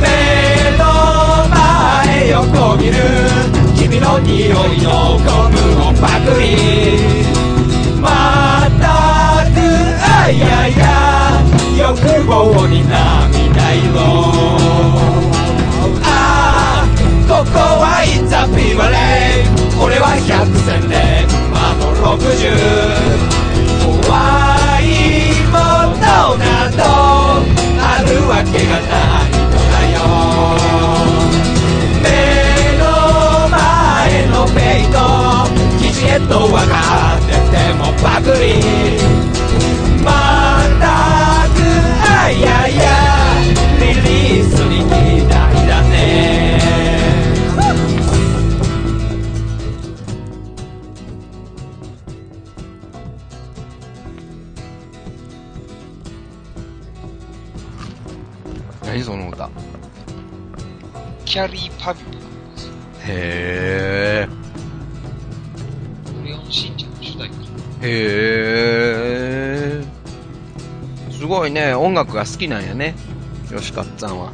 [0.00, 0.06] 目
[0.78, 0.82] の
[1.48, 2.94] 前横切る
[3.76, 4.34] 君の匂
[4.74, 5.56] いのゴム
[5.88, 6.44] をパクリ。
[8.00, 8.84] また
[9.50, 9.56] く
[10.02, 11.42] あいやいや
[11.78, 13.98] 欲望に涙色
[16.02, 16.86] ああ
[17.26, 18.94] ここはインザピバレ
[19.42, 19.46] イ
[19.82, 23.33] 俺は百戦錬磨の60
[37.16, 38.54] っててもパクリ
[40.04, 40.10] ま
[40.60, 40.84] った
[41.54, 41.58] く
[42.06, 42.82] あいやいや
[43.80, 45.32] リリースに期待
[45.68, 45.92] だね
[58.84, 59.50] 何その歌。
[61.24, 63.73] キャリーパビュで
[67.86, 71.12] へー。
[71.12, 72.94] すごいね、音楽が好きなんやね。
[73.48, 74.32] 吉勝さんは。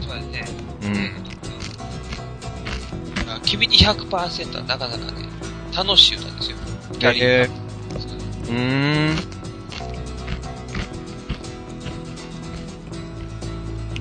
[0.00, 0.44] そうですね。
[0.82, 0.88] う
[3.28, 3.30] ん。
[3.30, 5.28] あ君に100%はなかなかね、
[5.76, 6.56] 楽しい歌ですよ。
[6.98, 9.16] キャリーへパビュうーん。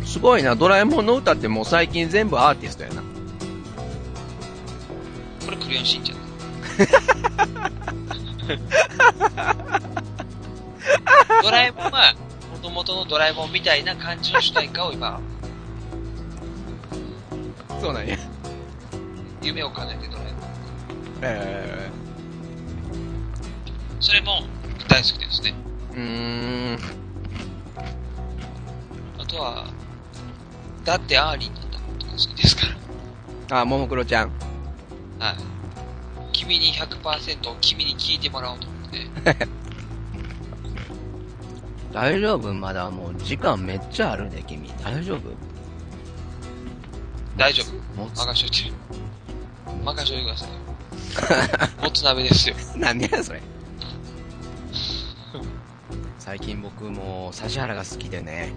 [0.06, 3.02] すごいな、ドラえもんの歌ってもう最近全部アーティストやな。
[5.46, 6.20] これクレヨンしんちゃん。
[11.44, 12.16] ドラえもんは、
[12.52, 15.22] 元々のドラえもんみたいな感じの主題歌を今、
[17.80, 18.18] そうなんや。
[19.42, 20.44] 夢を叶えてドラえもん。
[21.22, 21.92] え
[24.00, 24.42] それも
[24.88, 25.54] 大好きですね。
[25.92, 26.80] うーん。
[29.20, 29.68] あとは、
[30.84, 32.64] だってアーリーになったことが好きですか
[33.50, 33.62] ら。
[33.62, 34.32] あ、ももクロちゃん。
[35.20, 35.59] はい。
[36.50, 39.08] 君に100%君に聞いてもらおうと思って。
[41.94, 42.52] 大丈夫？
[42.54, 44.68] まだもう時間めっちゃあるで、君。
[44.84, 45.22] 大丈夫？
[47.38, 47.72] 大丈夫。
[48.06, 48.74] 任しといて。
[49.86, 50.50] 任しといてください。
[51.86, 52.56] もつ鍋ですよ。
[52.78, 53.42] 何やそれ。
[56.18, 58.54] 最近僕もう、指原が好きでね。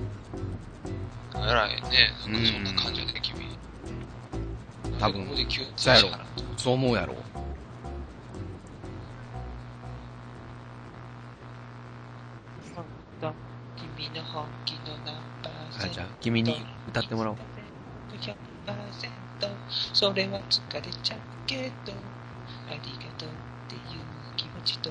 [1.34, 2.14] 偉いね。
[2.26, 3.46] うんなんかそんな感じやね、君。
[4.98, 5.26] 多分
[5.76, 6.10] そうやろ
[6.56, 7.21] そう思うやろ。
[14.02, 17.36] 君の本気のナンバーあ、じゃあ、君に歌ってもらおう。
[18.10, 18.36] 100%
[19.70, 21.20] それは疲れちゃう。
[21.46, 21.92] けど
[22.68, 23.32] ありがとうっ
[23.68, 24.04] ていう
[24.36, 24.90] 気持ちと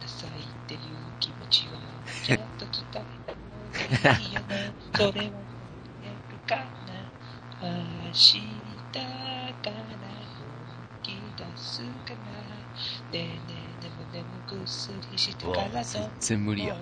[0.00, 1.78] ダサいっていう気持ちは。
[2.24, 5.44] ちゃんと伝えた方がいいよねそれは
[6.02, 7.12] やるかな。
[7.60, 8.40] 明日
[8.92, 9.76] から
[10.36, 10.48] 本
[11.02, 12.30] 気出すかな。
[12.32, 12.66] ね
[13.12, 15.84] えねえ眠眠薬してからの。
[15.84, 16.76] 全然無理や。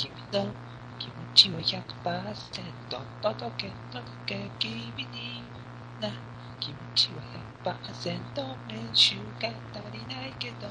[0.00, 0.56] 君の
[0.98, 5.52] 気持ちは100%届け届け君に
[5.98, 6.24] な
[6.60, 7.22] 気持ちは
[7.64, 10.68] 100%練習が足りないけど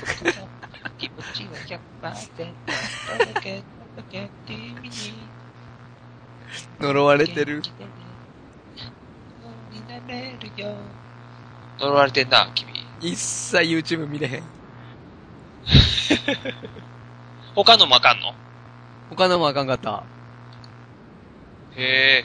[0.00, 0.52] 僕の
[0.98, 2.66] 気持ちは100%
[3.06, 5.34] 届け届け君に
[6.78, 7.62] 呪われてる元。
[7.62, 8.24] 気でね
[9.70, 11.00] になれるよ
[11.78, 14.52] 呪われてんな君一切 YouTube 見れへん。
[17.54, 18.38] 他のもあかんの？
[19.14, 20.04] 他のもあかんかった。
[21.76, 22.24] へ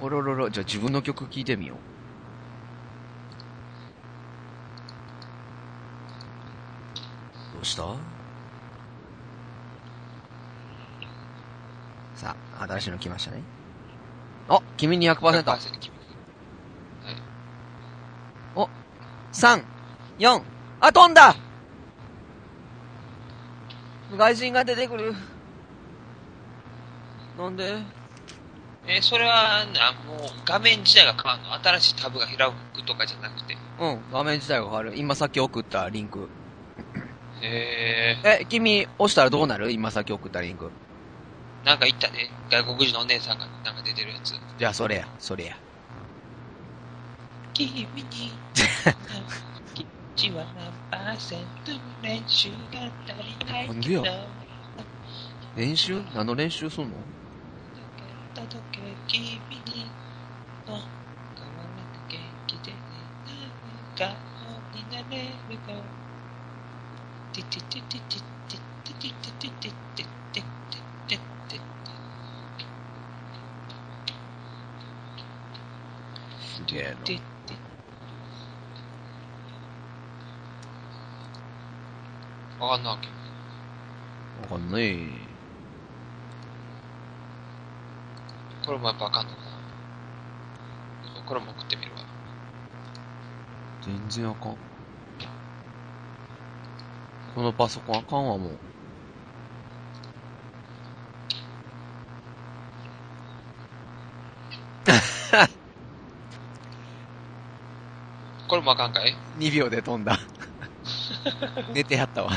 [0.00, 1.76] おろろろ、じゃあ自分の曲聴いてみよう。
[7.56, 7.82] どうした？
[12.14, 13.42] さあ、新しいの来ましたね。
[14.48, 15.42] あ、君に100%。
[15.42, 15.92] 100%君
[19.32, 19.64] 3、
[20.18, 20.42] 4、
[20.80, 21.36] あ、飛んだ
[24.16, 25.14] 外人が出てくる。
[27.36, 27.76] なんで？
[28.86, 31.52] えーそれはな、もう画面自体が変わるの？
[31.78, 33.56] 新しいタブが開くとかじゃなくて？
[33.78, 34.96] うん、画面自体が変わる。
[34.96, 36.28] 今さっき送ったリンク。
[37.42, 39.70] へええ、君、押したらどうなる？
[39.70, 40.72] 今さっき送ったリンク。
[41.62, 42.30] ー、なんか言ったね。
[42.50, 44.32] 外国人のお姉さんがなんか出てるやつ。
[44.58, 45.56] じゃあ、それや、それや。
[47.52, 48.32] 君に、
[50.18, 51.70] ちは何パーセント
[52.02, 52.50] 練習？
[52.72, 54.02] が足りないなんでや
[55.54, 56.90] 練習何の練習すんの
[58.34, 59.22] 届け君
[59.64, 59.86] に
[60.66, 60.74] の
[61.38, 62.78] 変わらぬ元気でね
[64.74, 65.84] になれるよ
[67.32, 70.44] ティティティティティティティティティティティティティ
[71.08, 71.60] ティティティ
[76.40, 77.58] すげえティティ
[82.60, 83.08] わかんないわけ。
[83.08, 84.54] な。
[84.54, 85.28] わかんない。
[88.66, 91.22] これもやっぱあかんのかな。
[91.24, 91.98] これも送ってみるわ。
[93.82, 94.56] 全然あかん。
[97.34, 98.58] このパソコンあかんわ、もう。
[108.48, 110.18] これもあかんかい？2秒で飛んだ。
[111.72, 112.30] 寝てはったわ。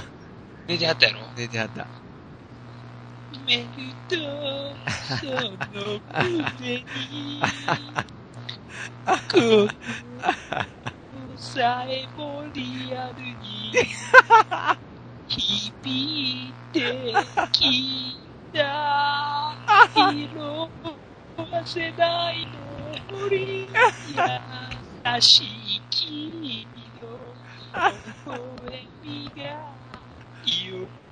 [0.67, 1.33] 寝てはったやろ？
[1.35, 1.89] 寝てはった。
[3.45, 5.25] メルとそ
[5.71, 7.41] の胸に
[9.27, 9.37] こ
[11.11, 13.73] のさえもリアルに
[15.27, 17.13] 響いて
[17.51, 19.57] きた
[20.13, 20.73] 色
[21.37, 22.47] 褪せない
[23.09, 23.67] のり
[24.07, 26.20] 優しい君の微笑
[29.03, 29.59] みがよ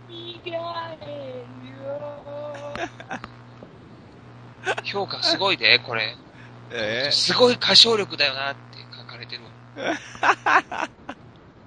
[0.08, 2.00] みがえるよ
[4.84, 6.16] 評価すごいで、これ。
[6.72, 9.50] えすごい歌唱力だよなって書かれてるわ。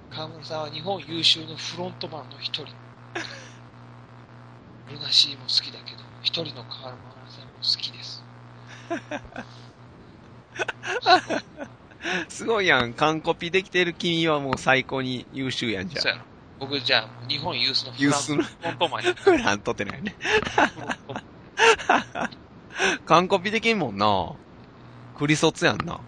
[0.09, 2.73] 河村さんは日本優秀のフロントマンの一人。
[4.89, 8.23] ルナシーも好きだけど、一人の河村さんも好きです。
[12.29, 12.93] すごいやん。
[12.93, 16.01] 完コピできてる君はもう最高に優秀やんじゃん。
[16.01, 16.23] そうやろ。
[16.59, 19.13] 僕じゃあ、日本ユースのフユースのランフロントマンや。
[19.15, 20.15] フランとってないね。
[23.05, 24.33] 完コピできんもんな。
[25.13, 25.99] クリソツやんな。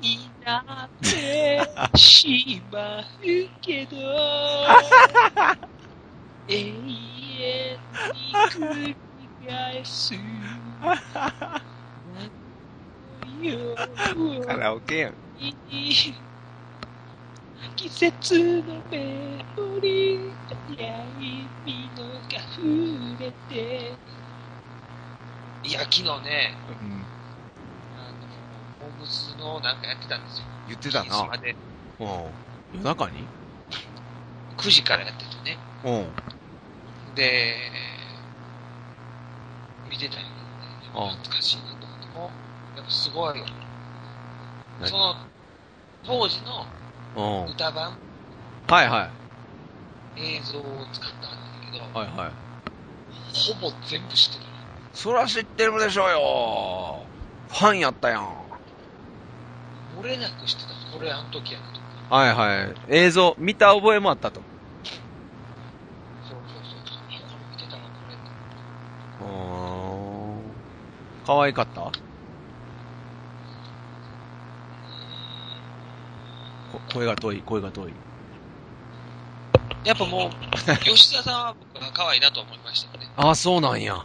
[0.00, 1.60] いなって
[1.96, 3.04] しまう
[3.60, 3.96] けど、
[6.48, 7.40] 永遠に
[8.52, 10.14] 繰り返す。
[14.46, 15.14] カラオケやん。
[17.76, 22.62] 季節のメモリー早いみのが触
[23.18, 23.98] れて
[25.62, 27.06] いや昨日ねうん。
[27.98, 28.12] あ
[28.80, 31.36] のモームスのなんかやってたんですよ言ってた金スマな。
[31.38, 31.56] で
[31.98, 32.08] うん。
[32.72, 33.28] 夜中に
[34.56, 37.14] 9時からやっててねうん。
[37.14, 37.56] で
[39.90, 40.28] 見てたよね
[40.94, 42.45] あ懐かしいなと思っても
[42.88, 43.44] すごいよ
[44.80, 44.90] 何？
[44.90, 45.14] その
[46.04, 46.66] 当時の
[47.46, 47.52] うん。
[47.52, 47.98] 歌版？
[48.68, 49.10] はいは
[50.16, 52.04] 映像を使ったんだけど、い。
[52.06, 52.32] はいはい。
[53.34, 54.44] ほぼ全部知ってた
[54.92, 57.06] そら知ってるでしょうよ。
[57.48, 58.36] ファンやったやん。
[59.94, 62.74] 漏れなく知ってたこれあの時やなとかはいはい。
[62.88, 64.40] 映像、見た覚えもあったと。
[66.28, 66.80] そうそうそう
[67.18, 68.14] あこれ見てたなこれ
[69.20, 70.54] うーん。
[71.26, 72.05] 可愛かった？
[76.92, 77.92] 声が遠い、声が遠い。
[79.84, 80.30] やっぱもう
[80.84, 84.04] 吉田さんは僕は可愛いなと思いましたよねああ、そうなんや。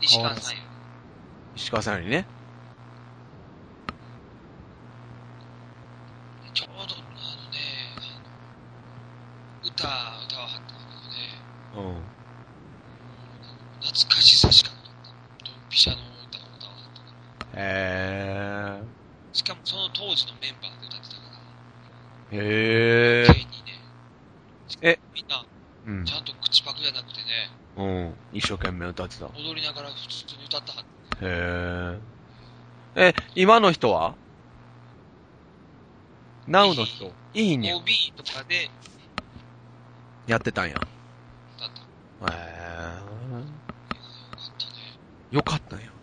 [0.00, 0.60] 石川さんよ
[1.56, 2.26] 石川さんよりね。
[6.52, 6.92] ちょうどあの
[7.50, 7.58] ね
[9.64, 10.84] 歌歌わはったんだ
[11.72, 12.02] けどねうん。
[13.82, 14.84] 懐かしさしかなかっ
[15.42, 15.98] たドンピシャの
[16.28, 16.90] 歌を歌わはっ
[17.52, 17.60] た
[18.80, 18.82] へ
[19.32, 21.34] しかもその当時のメンバーで歌ってたから
[22.23, 22.23] え。
[22.36, 23.72] へ芸人ね
[24.82, 25.44] えみんな
[25.86, 26.12] うんち。
[26.14, 27.24] ゃんと口パクじゃなくてね
[27.76, 28.14] うん。
[28.32, 29.26] 一生懸命歌ってた。
[29.26, 32.00] へ踊りながら普通に歌ったはったえ。
[32.96, 34.16] え、今の人は？
[36.46, 37.12] ナウの人？
[37.34, 37.74] いいね。
[37.74, 38.70] OB とかで
[40.26, 40.80] やってたんや。
[41.56, 41.68] 歌っ
[42.20, 42.94] たへえ。
[43.00, 43.02] よ
[44.36, 44.72] かったね
[45.30, 45.93] よかったんや。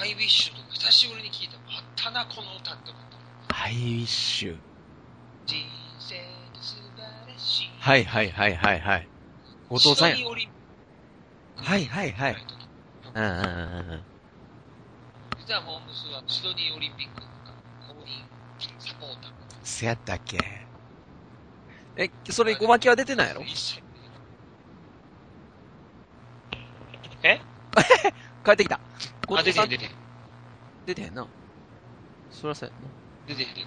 [0.00, 3.02] アイビッシュとか久しぶりに聞いたあったなこの歌って思っ
[3.48, 4.56] たハイウィッシュ。
[5.46, 5.56] 人
[5.98, 6.22] 生で
[6.60, 7.70] 素晴らしい。
[7.80, 9.08] はいはいはいはいはい。
[9.68, 10.14] 後藤さんは
[11.76, 12.36] いはいはい。
[13.14, 13.42] うんうんうんう
[13.96, 14.02] ん。
[15.38, 17.26] 実はモームスはシドニーオリンピックの
[17.88, 18.24] 公認
[18.78, 19.32] サポーター。
[19.64, 20.38] せやったっけ。
[21.96, 23.42] え、それ、ごまきは出てないやろ？
[27.24, 27.40] え？
[28.44, 28.78] 帰ってきた。
[29.36, 29.90] あ、出てへん出てへん。
[30.86, 31.26] 出てへんな。
[32.30, 32.74] そらそうや
[33.26, 33.66] 出てへん出てへん。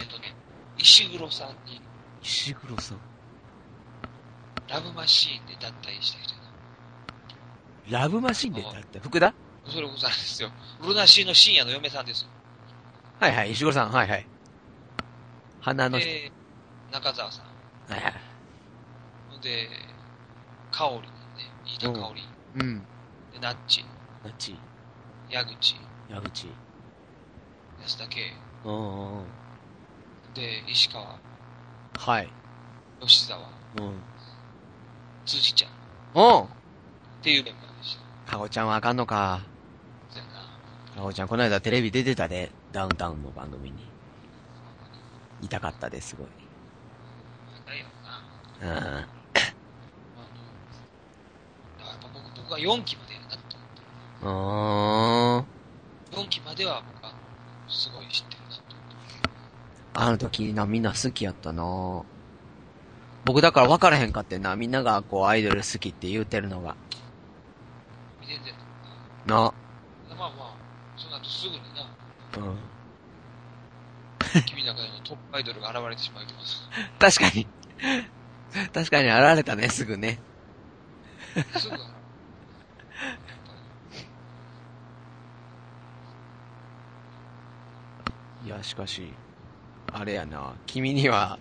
[0.00, 0.34] えっとね、
[0.78, 1.80] 石黒さんにな。
[2.22, 2.98] 石黒さん。
[4.68, 6.34] ラブマシーンで脱退した人
[7.90, 8.98] やラブマシンでだって。
[8.98, 9.26] 福田？
[9.26, 9.34] な。
[9.66, 10.50] それこそあれですよ。
[10.82, 12.28] ルナシーの深夜の嫁さんですよ。
[13.20, 13.90] はいはい、石黒さん。
[13.90, 14.26] はいはい。
[15.60, 16.08] 花の人。
[16.08, 16.32] で、
[16.92, 17.92] 中澤さん。
[17.92, 18.14] はいはい。
[19.42, 19.68] で、
[20.70, 21.06] 香りね、
[21.66, 22.22] 飯田香り。
[22.22, 22.33] うん。
[22.54, 22.60] で、
[23.40, 23.84] ナッチ、
[24.22, 24.56] なっち、
[25.28, 25.74] 矢口、
[26.08, 26.46] 矢口。
[27.82, 28.32] 安田圭。
[28.64, 29.24] うんうんうん。
[30.34, 31.18] で、石川、
[31.98, 32.30] はい。
[33.00, 33.40] 吉沢、
[33.78, 34.00] うん。
[35.26, 35.70] 辻ちゃん。
[35.70, 35.72] っ
[36.14, 36.48] うん。
[37.22, 38.32] ていうメンバーでした。
[38.32, 39.40] かごちゃんはあかんのか。
[40.10, 40.94] そうやな。
[40.94, 42.52] かごちゃん、この間テレビ出てたで。
[42.70, 43.84] ダウンタウンの番組に。
[45.42, 46.26] 痛かったです、すごい。
[47.66, 47.84] なんや
[48.62, 48.76] ろな。
[48.78, 48.86] うん。
[48.86, 49.06] あの、だか
[51.78, 53.44] らやっぱ僕僕は4期までやなと思っ
[55.40, 55.44] て。
[56.12, 56.24] うーん。
[56.24, 57.12] 4期までは僕は
[57.68, 58.74] すごい知ってるなと思って。
[59.94, 62.02] あの時な、みんな好きやったな
[63.24, 64.54] 僕だから分からへんかってんな。
[64.54, 66.76] みんながこうアイドル好きって言うてるのが。
[68.20, 68.40] 見てて
[69.26, 69.52] な。
[70.16, 70.54] まあまあ、
[70.96, 71.84] その後すぐにな、
[72.38, 72.56] うん。
[74.46, 76.68] 君の中でのトップアイドルが現れてしまいます。
[76.98, 77.46] 確かに。
[78.72, 80.20] 確かに現れたね、すぐね。
[81.56, 81.76] すぐ、
[88.56, 89.12] やしかし、
[89.92, 90.54] あれやな。
[90.66, 91.38] 君には、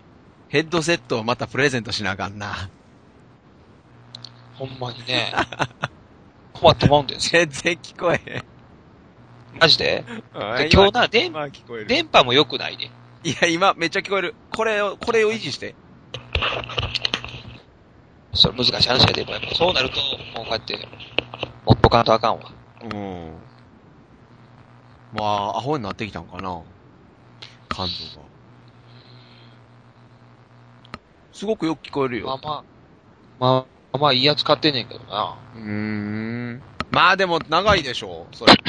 [0.50, 2.70] ヘッドセットをまたプレゼントしなあかんな。
[4.56, 5.34] ほんまにね、
[6.54, 7.30] 困ったもんです。
[7.32, 8.44] 全然聞こえへん。
[9.60, 10.04] マジで？
[10.06, 11.88] で今今日な、電今聞こえる。
[11.88, 12.92] 電波も良くないね。
[13.24, 14.36] いや、今めっちゃ聞こえる。
[14.52, 15.76] これを、これを維持して。
[18.34, 19.96] それ難しい話が出るやっぱそうなると、
[20.36, 20.88] もうこうやって、
[21.66, 22.52] 持っとかんとあかんわ。
[22.82, 23.34] うん。
[25.14, 26.62] まあ、アホになってきたんかな。
[27.74, 28.28] 感度が。
[31.32, 32.28] すごくよく聞こえるよ。
[32.28, 32.64] まあまあ、
[33.40, 35.36] まあ、まあいいやつ買ってんねんけどな。
[35.56, 36.62] うーん。
[36.92, 38.54] まあでも長いでしょう、それ。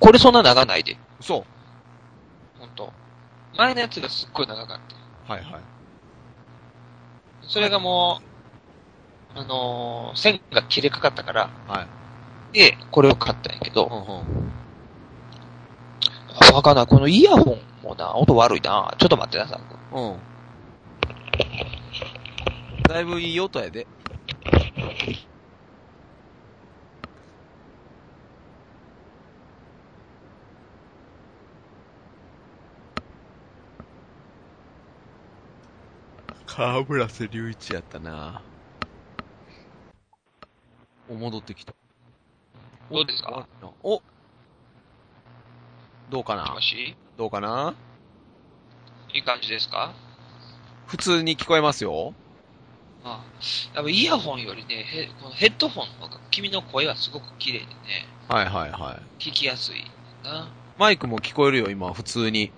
[0.00, 0.96] これそんな長ないで。
[1.20, 1.44] そ
[2.58, 2.92] ほんと。
[3.56, 4.78] 前のやつがすっごい長かっ
[5.26, 5.34] た。
[5.34, 5.38] う。
[5.38, 5.60] はいはい。
[7.42, 8.20] それがも
[9.36, 11.86] う、あのー線が切れかかったから、は
[12.52, 12.52] い。
[12.52, 14.52] で、これを買ったんやけど、うんうん。
[16.40, 16.86] あ、わかんない。
[16.86, 18.94] このイヤホンもな、音悪いな。
[18.98, 19.60] ちょっと待ってなさい。
[19.94, 20.18] うん。
[22.82, 23.86] だいぶいい音やで。
[36.46, 38.42] 河村瀬隆一やったな
[41.08, 41.72] お、戻ってきた。
[42.90, 43.46] どうですか？
[43.82, 44.02] お
[46.10, 46.52] どうかな？
[46.54, 46.94] もし？
[47.16, 47.74] どうかな？
[49.12, 49.92] いい感じですか？
[50.86, 52.14] 普通に聞こえますよ
[53.04, 53.22] あ
[53.74, 57.72] やっぱイヤホンよりね、ヘこのヘッドホンの方が君の声はすごく綺麗でね、
[58.28, 59.22] はいはいはい。
[59.22, 59.84] 聞きやすい
[60.24, 60.50] な。
[60.78, 62.50] マイクも聞こえるよ、今、普通に。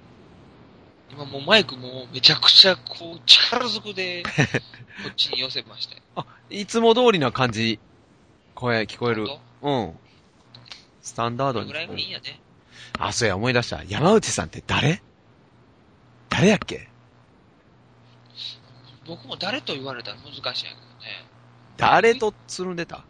[1.11, 4.22] 今もうマイクもめちゃくちゃこう力ずくで
[5.03, 6.03] こっちに寄せましたよ。
[6.16, 7.78] あ、いつも通りな感じ。
[8.55, 9.26] 声聞こえる。
[9.62, 9.98] うん。
[11.03, 12.40] スタンダードにこれぐらいがいいんやね。
[12.99, 13.82] あ、そうや、思い出した。
[13.84, 15.03] 山内さんって誰？
[16.28, 16.88] 誰やっけ？
[19.07, 20.74] 僕も誰と言われたら難しいんやけどね。
[21.76, 23.05] 誰とつるんでた？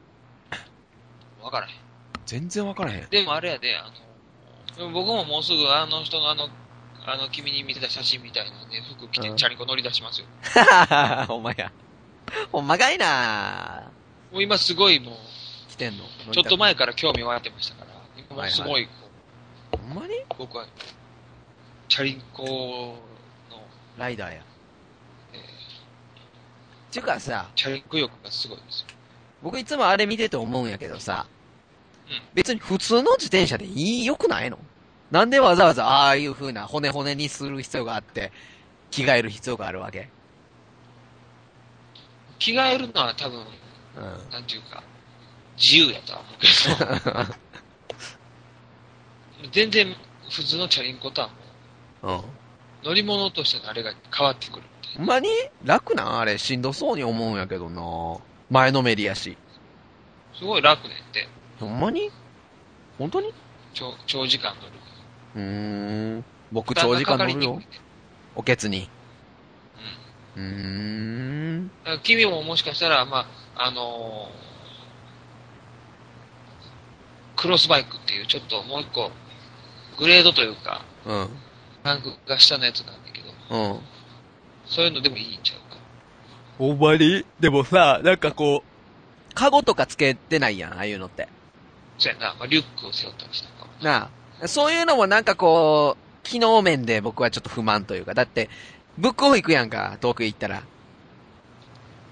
[1.43, 1.74] わからへん。
[2.26, 3.09] 全然わからへん。
[3.09, 3.91] でもあれやで、あ
[4.78, 6.49] の、僕ももうすぐあの人のあの、
[7.05, 10.26] あの君に見てた写真みたいなね、服着うんてチャリンコ乗り出しますよ。
[11.26, 11.72] ほんまや。
[12.53, 13.91] ほんまかいな
[14.33, 15.14] もう今すごいもう、
[15.70, 16.05] 来てんの？
[16.33, 17.91] ちょっと前から興味湧いてましたから、
[18.31, 18.89] 今すごい
[19.91, 20.14] んまに？
[20.38, 20.66] 僕は、
[21.88, 22.99] チャリンコの、
[23.99, 24.43] ライダーや。
[25.34, 25.41] えー
[26.93, 28.86] ちゅうかさ、チャリンコ欲がすごいですよ。
[29.43, 31.26] 僕いつもあれ見てて思うんやけどさ、
[32.09, 34.59] うん別に普通の自転車でいい、良くないの？
[35.12, 38.32] なんでわざわざああいう風な骨骨にする必要があって、
[38.91, 40.09] 着替える必要があるわけ？
[42.41, 43.38] 着替えるのは多分、
[43.97, 44.30] うん。
[44.32, 44.82] なんていうか、
[45.57, 46.49] 自由やとは思うけ
[47.28, 47.34] ど、
[49.53, 49.95] 全然
[50.30, 51.34] 普通のチャリンコとはも
[52.03, 52.18] うん。
[52.18, 52.22] う
[52.84, 54.62] 乗り物としてのあれが変わってくる
[54.97, 55.28] ほんまに？
[55.64, 56.18] 楽なん？
[56.20, 57.82] あれ、しんどそうに思うんやけどな
[58.51, 59.36] 前のめりやし。
[60.34, 61.28] すごい楽ねんって、
[61.59, 62.11] ほんまに？
[62.99, 63.32] 本当に？
[63.74, 64.72] 長長時間乗る。
[65.36, 66.24] うーん。
[66.51, 67.61] 僕長時間乗るよ。
[68.34, 68.88] おけつに。
[70.36, 70.43] うん。
[70.43, 71.68] うーん。
[71.68, 74.51] だから君ももしかしたら、まあ、あのー
[77.36, 79.11] クロスバイクっていうちょっともう一個、
[80.01, 81.28] グレードというか、うん。
[81.84, 83.80] ランクが下のやつなんだけど、うん。
[84.66, 85.78] そういうのでもいいんちゃうか。
[86.59, 87.24] ほんまに？
[87.38, 91.28] でもさ、なんかこう、カゴとかつけてないやん、ああいうのって。
[91.98, 93.84] そうやな、まあ、リュックを背負ったりしたかも。
[93.84, 94.11] な
[94.42, 94.48] あ。
[94.48, 98.48] そういうのもなんかこう、機能面で僕はちょっと不満というか、だって、
[98.96, 100.62] ブックオフ行くやんか、遠く行ったら。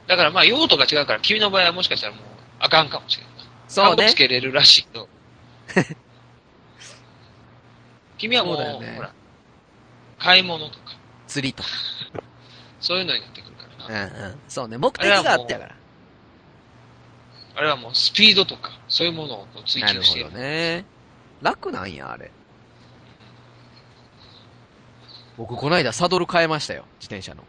[0.07, 2.25] だからまあ用途が違うから、君の場合はもしかしたらもう、
[2.59, 3.33] あかんかもしれんな。
[3.69, 4.15] そうねカゴつ。
[4.15, 5.09] けれるらしいけど。
[8.19, 9.13] 君はもう、そうだよねほら、
[10.19, 10.97] 買い物とか、
[11.27, 11.69] 釣りとか。
[12.81, 14.07] そういうのになってくるからな。
[14.07, 14.39] うんうん。
[14.49, 15.75] そうね、目的があってやから。
[17.57, 20.31] あれはもうスピードとか、そういうものをこう追なるほ求している。
[20.31, 20.85] どね。
[21.43, 22.31] 楽なんや、あれ。
[25.37, 27.43] 僕、こないだサドル変えましたよ、自転車の。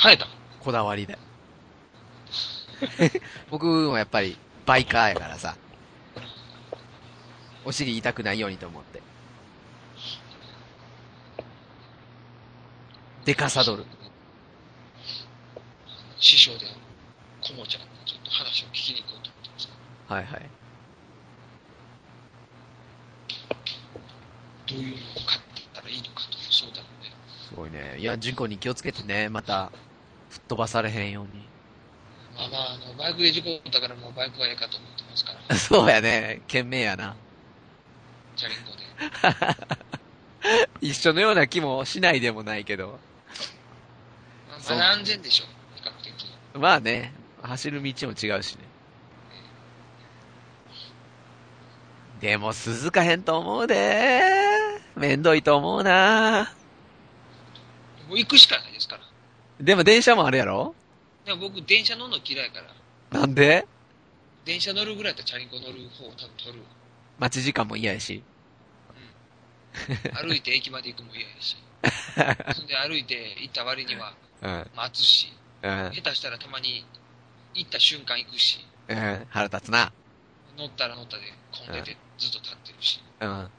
[0.00, 0.26] 変えた？
[0.60, 1.18] こだわりで。
[3.50, 4.36] 僕もやっぱり、
[4.66, 5.56] バイカーやからさ。
[7.66, 9.02] お尻痛くないようにと思って。
[13.24, 13.84] デカサドル。
[16.20, 16.76] 師匠である、
[17.42, 19.68] コモちゃんにちょっと話を聞きに行こうと思ってます。
[20.06, 20.50] はいはい。
[24.68, 25.40] どういうのを買っ
[25.74, 27.12] たらいいのかという相談をね。
[27.48, 27.96] すごいね。
[27.98, 29.72] いや、事故に気をつけてね、また、
[30.30, 31.48] 吹っ飛ばされへんように。
[32.36, 36.42] まあまあ、あの、バイクで事故ったからもうバイクがええかと思ってますから、 そうやね。
[36.46, 37.16] 懸命やな。
[38.36, 40.66] チャリンコで。
[40.88, 42.98] 一緒のような気もしないでもないけど。
[44.68, 46.14] まあ、安全でしょ、比較的。
[46.54, 47.12] まあね、
[47.42, 48.64] 走る道も違うしね。
[52.20, 54.22] でも続かへんと思うで。
[54.96, 56.54] めんどいと思うな。
[58.08, 59.02] もう行くしかないですから。
[59.60, 60.74] でも電車もあるやろ？
[61.24, 62.60] でも僕、電車乗るの嫌いか
[63.12, 63.66] ら、なんで？
[64.44, 66.66] 電車乗るぐらいだったらチャリンコ乗る方を多分取るわ。
[67.18, 68.22] 待ち時間も嫌やし。
[70.14, 71.56] 歩いて駅まで行くのも嫌やし。
[72.56, 74.70] そんで歩いて行った割にはうん。
[74.74, 75.92] 待つし、ううん。
[75.92, 76.84] 下手したらたまに
[77.54, 79.26] 行った瞬間行くし、うん。
[79.30, 79.92] 腹立つな。
[80.56, 83.02] 乗ったら乗ったで混んでてずっと立ってるし。
[83.20, 83.50] うん。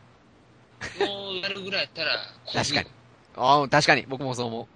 [1.00, 2.18] もうやるぐらいやったら、
[2.54, 2.90] 確かに。
[3.36, 4.04] ああ、確かに。
[4.08, 4.68] 僕もそう思う。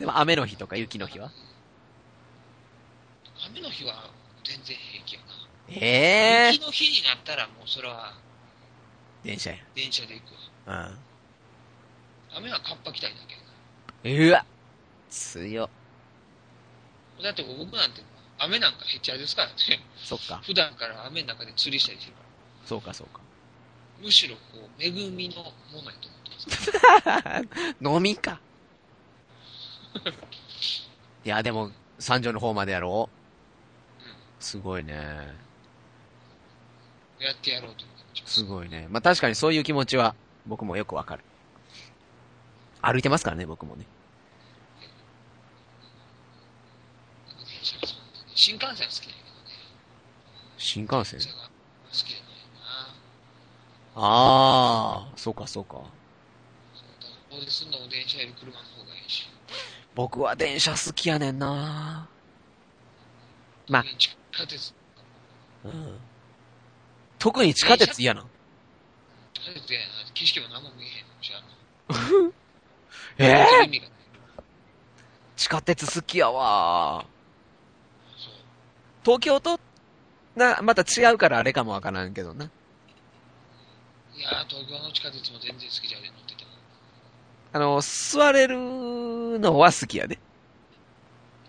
[0.00, 1.30] でも雨の日とか雪の日は？
[3.50, 4.10] 雨の日は
[4.44, 4.76] 全然
[5.68, 8.14] ええ雪の日になったらもうそれは
[9.24, 9.56] 電車や。
[9.74, 10.86] 電車で行くわ。
[10.88, 10.98] うん。
[12.36, 13.34] 雨はカッパ着たいだけ
[14.14, 14.30] やな。
[14.30, 14.44] うわ
[15.10, 15.68] 強。
[17.22, 18.02] だって僕なんて
[18.38, 19.54] 雨なんかへっちゃらですからね。
[19.96, 20.40] そっか。
[20.44, 22.68] 普段から雨の中で釣りしたりしてるから。
[22.68, 23.20] そうか、そうか。
[24.00, 27.76] むしろこう、恵みのものやと思ってます。
[27.82, 28.40] 飲みか。
[31.24, 35.45] いや、でも、三条の方までやろうすごいね。
[37.18, 38.86] やってやろうという気持ちますすごいね。
[38.90, 40.14] まあ、確かにそういう気持ちは、
[40.46, 41.24] 僕もよくわかる。
[42.82, 43.86] 歩いてますからね、僕もね。
[48.34, 49.16] 新幹線好きだけどね。
[50.58, 51.20] 新幹線？
[53.96, 55.80] ああ、そうか、そうか。
[57.30, 59.26] そうすんのも電車より車の方がいいし。
[59.94, 62.06] 僕は電車好きやねんな
[63.68, 64.74] まあ地下鉄、
[65.64, 65.98] うん。
[67.18, 68.28] 特に地下鉄嫌なの？
[69.34, 69.86] 地下鉄やな。
[70.14, 71.42] 景色も何も見えへんのしあ
[73.18, 73.96] ええの意味がない。
[75.36, 77.04] 地下鉄好きやわ。
[79.04, 79.60] 東京と、
[80.34, 82.46] な、また違うからあれかもわからんけどな。
[84.16, 86.50] いやー、東京の地下鉄も全然好きじゃね乗ってても。
[87.52, 88.56] あの、座れる
[89.38, 90.18] のは好きやで。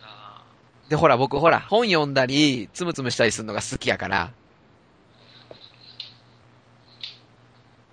[0.04, 0.44] あ
[0.90, 4.32] で、ほら、僕、ほら、本読んだり、つむつむしたりするのが好きやから、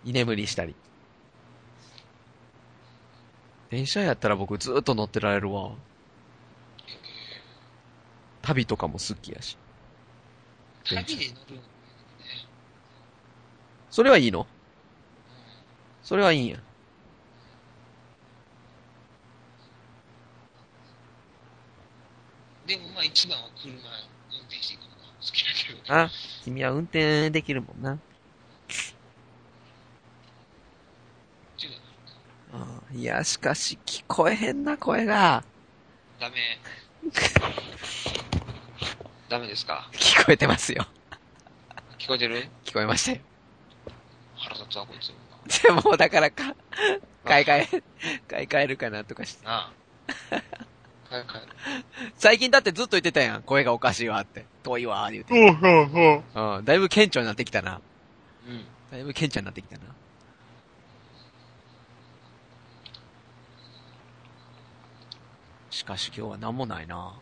[0.05, 0.75] 居眠りしたり。
[3.71, 5.73] 電車やったら僕ずっと乗ってられるわ。
[8.43, 9.57] 旅とかも好きやし。
[10.85, 11.67] ー旅で乗るのね。
[13.91, 14.47] それはいいの？
[16.03, 16.59] それはいいんや。
[22.67, 23.77] でもまあ一番は車運
[24.41, 25.85] 転していくのが好きだけどね。
[25.89, 26.11] あ、
[26.45, 27.99] 君は運転できるもんな。
[31.59, 31.67] 違
[32.93, 35.43] いや、しかし聞こえへんな、声が。
[36.21, 36.37] ダメ。
[39.29, 39.89] ダメですか？
[39.93, 40.87] 聞こえてますよ。
[41.99, 42.49] 聞こえてる？
[42.65, 43.19] 聞こえましたよ。
[44.37, 45.63] 腹立つわ、こいつ。
[45.63, 46.55] でも、だからか、
[47.25, 47.83] 買い替え、
[48.29, 49.45] 買い替えるかなとかして。
[49.45, 49.73] なあ。
[51.09, 51.43] 帰る帰る。
[52.17, 53.43] 最近だってずっと言ってたやん。
[53.43, 54.47] 声がおかしいわって。
[54.63, 55.35] 遠いわ、言うて。
[55.39, 56.57] うほうほう。
[56.59, 56.65] うん。
[56.65, 57.81] だいぶ顕著になってきたな。
[58.47, 58.65] うん。
[58.91, 59.83] だいぶ顕著になってきたな。
[65.85, 67.13] しかし今日は何もないな。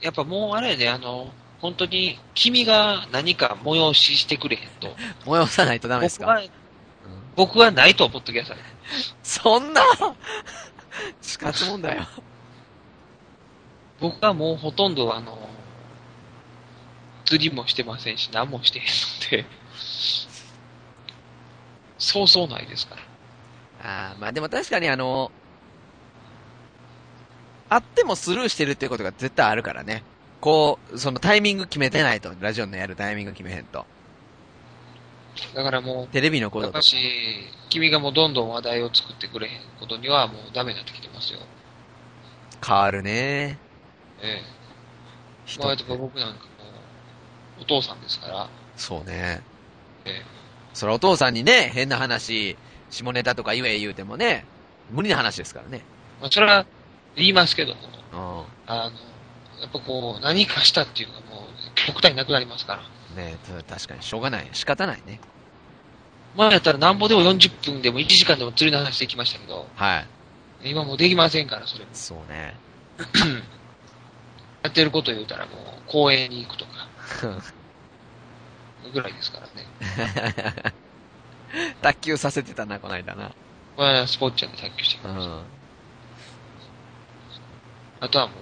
[0.00, 4.94] やっぱもうあれやで、あの、本当に、君が何か催ししてくれへんと。
[5.26, 6.50] 催さないとダメですか、僕は、うん
[7.34, 8.56] 僕はないと思っときなさい。
[9.24, 9.82] そんな
[11.20, 12.06] 死活問題よ。
[14.00, 15.48] 僕はもうほとんどあの、
[17.24, 19.46] 釣りもしてませんし、何もしてへんので、
[21.98, 23.02] そうそうないですから。
[23.82, 25.32] ああ、まあでも確かにあの、
[27.68, 30.02] あってもスルーしてるっていうことが絶対あるからね。
[30.40, 33.84] こう、そのタイミング決めてないと、ラジオのやるタイミング決めへんと。
[35.54, 36.78] だからもテレビのこととか。
[36.78, 36.96] っぱし、
[37.68, 41.40] 君がもうどんどん話題を作ってくれへんことにはもうダメになってきてますよ。
[42.64, 43.58] 変わるね。
[44.20, 44.42] ええ。
[45.46, 46.48] 人まあ、やってっぱ僕なんかも
[47.58, 49.42] う、お父さんですから、そうね。
[50.04, 50.22] ええ。
[50.74, 52.56] それお父さんにね、変な話、
[52.90, 54.44] 下ネタとか言え言うてもね、
[54.90, 55.82] 無理な話ですからね。
[56.20, 56.66] まあ、それは
[57.18, 57.74] 言いますけど
[58.12, 58.82] も、うあの、
[59.60, 62.82] やっぱこう、何かしたっていうのがもう、極端になくなりますから。
[62.82, 63.16] ん。
[63.16, 64.48] ねた確かにしょうがない。
[64.52, 65.20] 仕方ないね。
[66.36, 69.98] 前やったらなんぼでも40分でも1時間でも釣りの話できましたけど、は
[70.62, 70.70] い。
[70.70, 71.86] 今もうできませんから、それ。
[71.92, 72.54] そうね。
[74.62, 75.56] やってること言うたらもう、
[75.86, 76.88] 公園に行くとか、
[78.92, 80.74] ぐらいですからね。
[81.82, 83.32] 卓球させてたな、この間な。
[83.76, 85.32] これはスポッチャで卓球してきました。
[85.32, 85.57] うん。
[88.00, 88.34] あとはも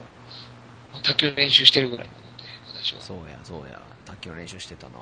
[0.99, 2.45] う、卓球の練習してるぐらいなので、
[2.83, 3.01] 私は。
[3.01, 3.81] そうや、そうや。
[4.05, 4.99] 卓球の練習してたな。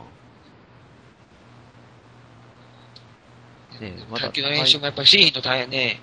[3.81, 6.01] ねえまた卓球の練習もやっぱりシーヒンと大変ね、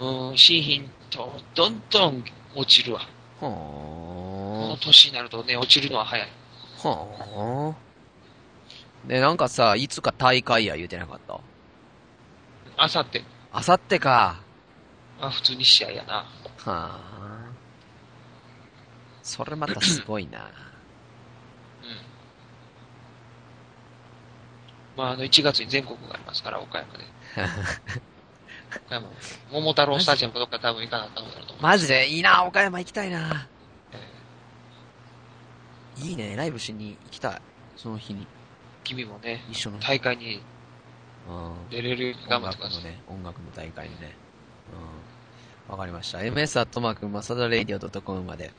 [0.00, 0.30] うん。
[0.30, 2.24] うん、シーヒンとどんどん
[2.56, 3.08] 落ちるわ。
[3.38, 6.28] このは年になるとね、落ちるのは早い。
[6.84, 6.88] あ。
[6.88, 7.74] は
[9.04, 9.08] あ。
[9.08, 11.40] で、なんかさ、いつか大会や言うてなかった？
[12.76, 13.22] あさって、
[13.52, 14.40] あさってか。
[15.20, 16.26] まあ普通に試合やな。
[16.68, 16.98] はあ。
[19.22, 20.38] それまたすごいな。
[20.38, 20.44] うん。
[24.96, 27.04] まああの1月に全国がありますから、岡山で。
[28.86, 29.08] 岡山、
[29.50, 31.62] 桃太郎スタジアムどっか多分行かなあかんのだろうと思う。
[31.62, 33.48] マジでいいな、岡山行きたいな。
[33.92, 33.98] え
[36.02, 37.42] いいね、ライブしに行きたい。
[37.76, 38.22] その日に。
[38.22, 38.26] ー
[38.84, 39.86] 君もね、一緒の日。
[39.86, 40.42] 大会に
[41.28, 41.68] うん。
[41.70, 42.80] 出れる頑張ってください。
[42.80, 44.16] 音楽のね、音楽の大会にね。
[45.68, 45.72] うん。
[45.72, 46.18] わかりました。
[46.22, 48.52] ms アットマークマサダレイディオ .com まで、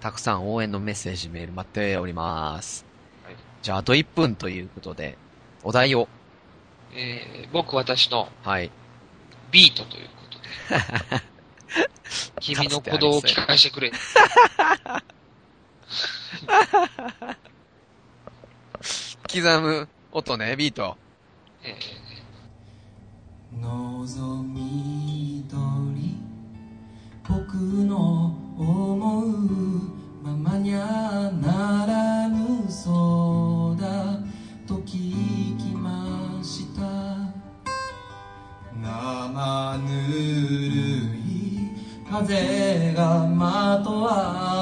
[0.00, 2.84] たくさん応援のメッセージメール待っております。
[3.24, 5.18] はいじゃあ、あと1分ということで、
[5.62, 6.08] お題を、
[6.94, 8.70] えー僕私のはい。
[9.50, 10.38] ビートということ
[11.18, 11.22] で。
[12.40, 13.92] 君の鼓動を聞かせてくれ。
[19.32, 20.96] 刻む音ね、ビート。
[21.62, 21.76] え
[23.52, 25.56] 望みど
[25.94, 26.19] り
[27.30, 29.28] 僕の思う
[30.20, 34.18] ままにゃならぬそうだ
[34.66, 36.82] と聞きました。
[38.82, 41.70] 生ぬるい
[42.10, 44.59] 風がまとわ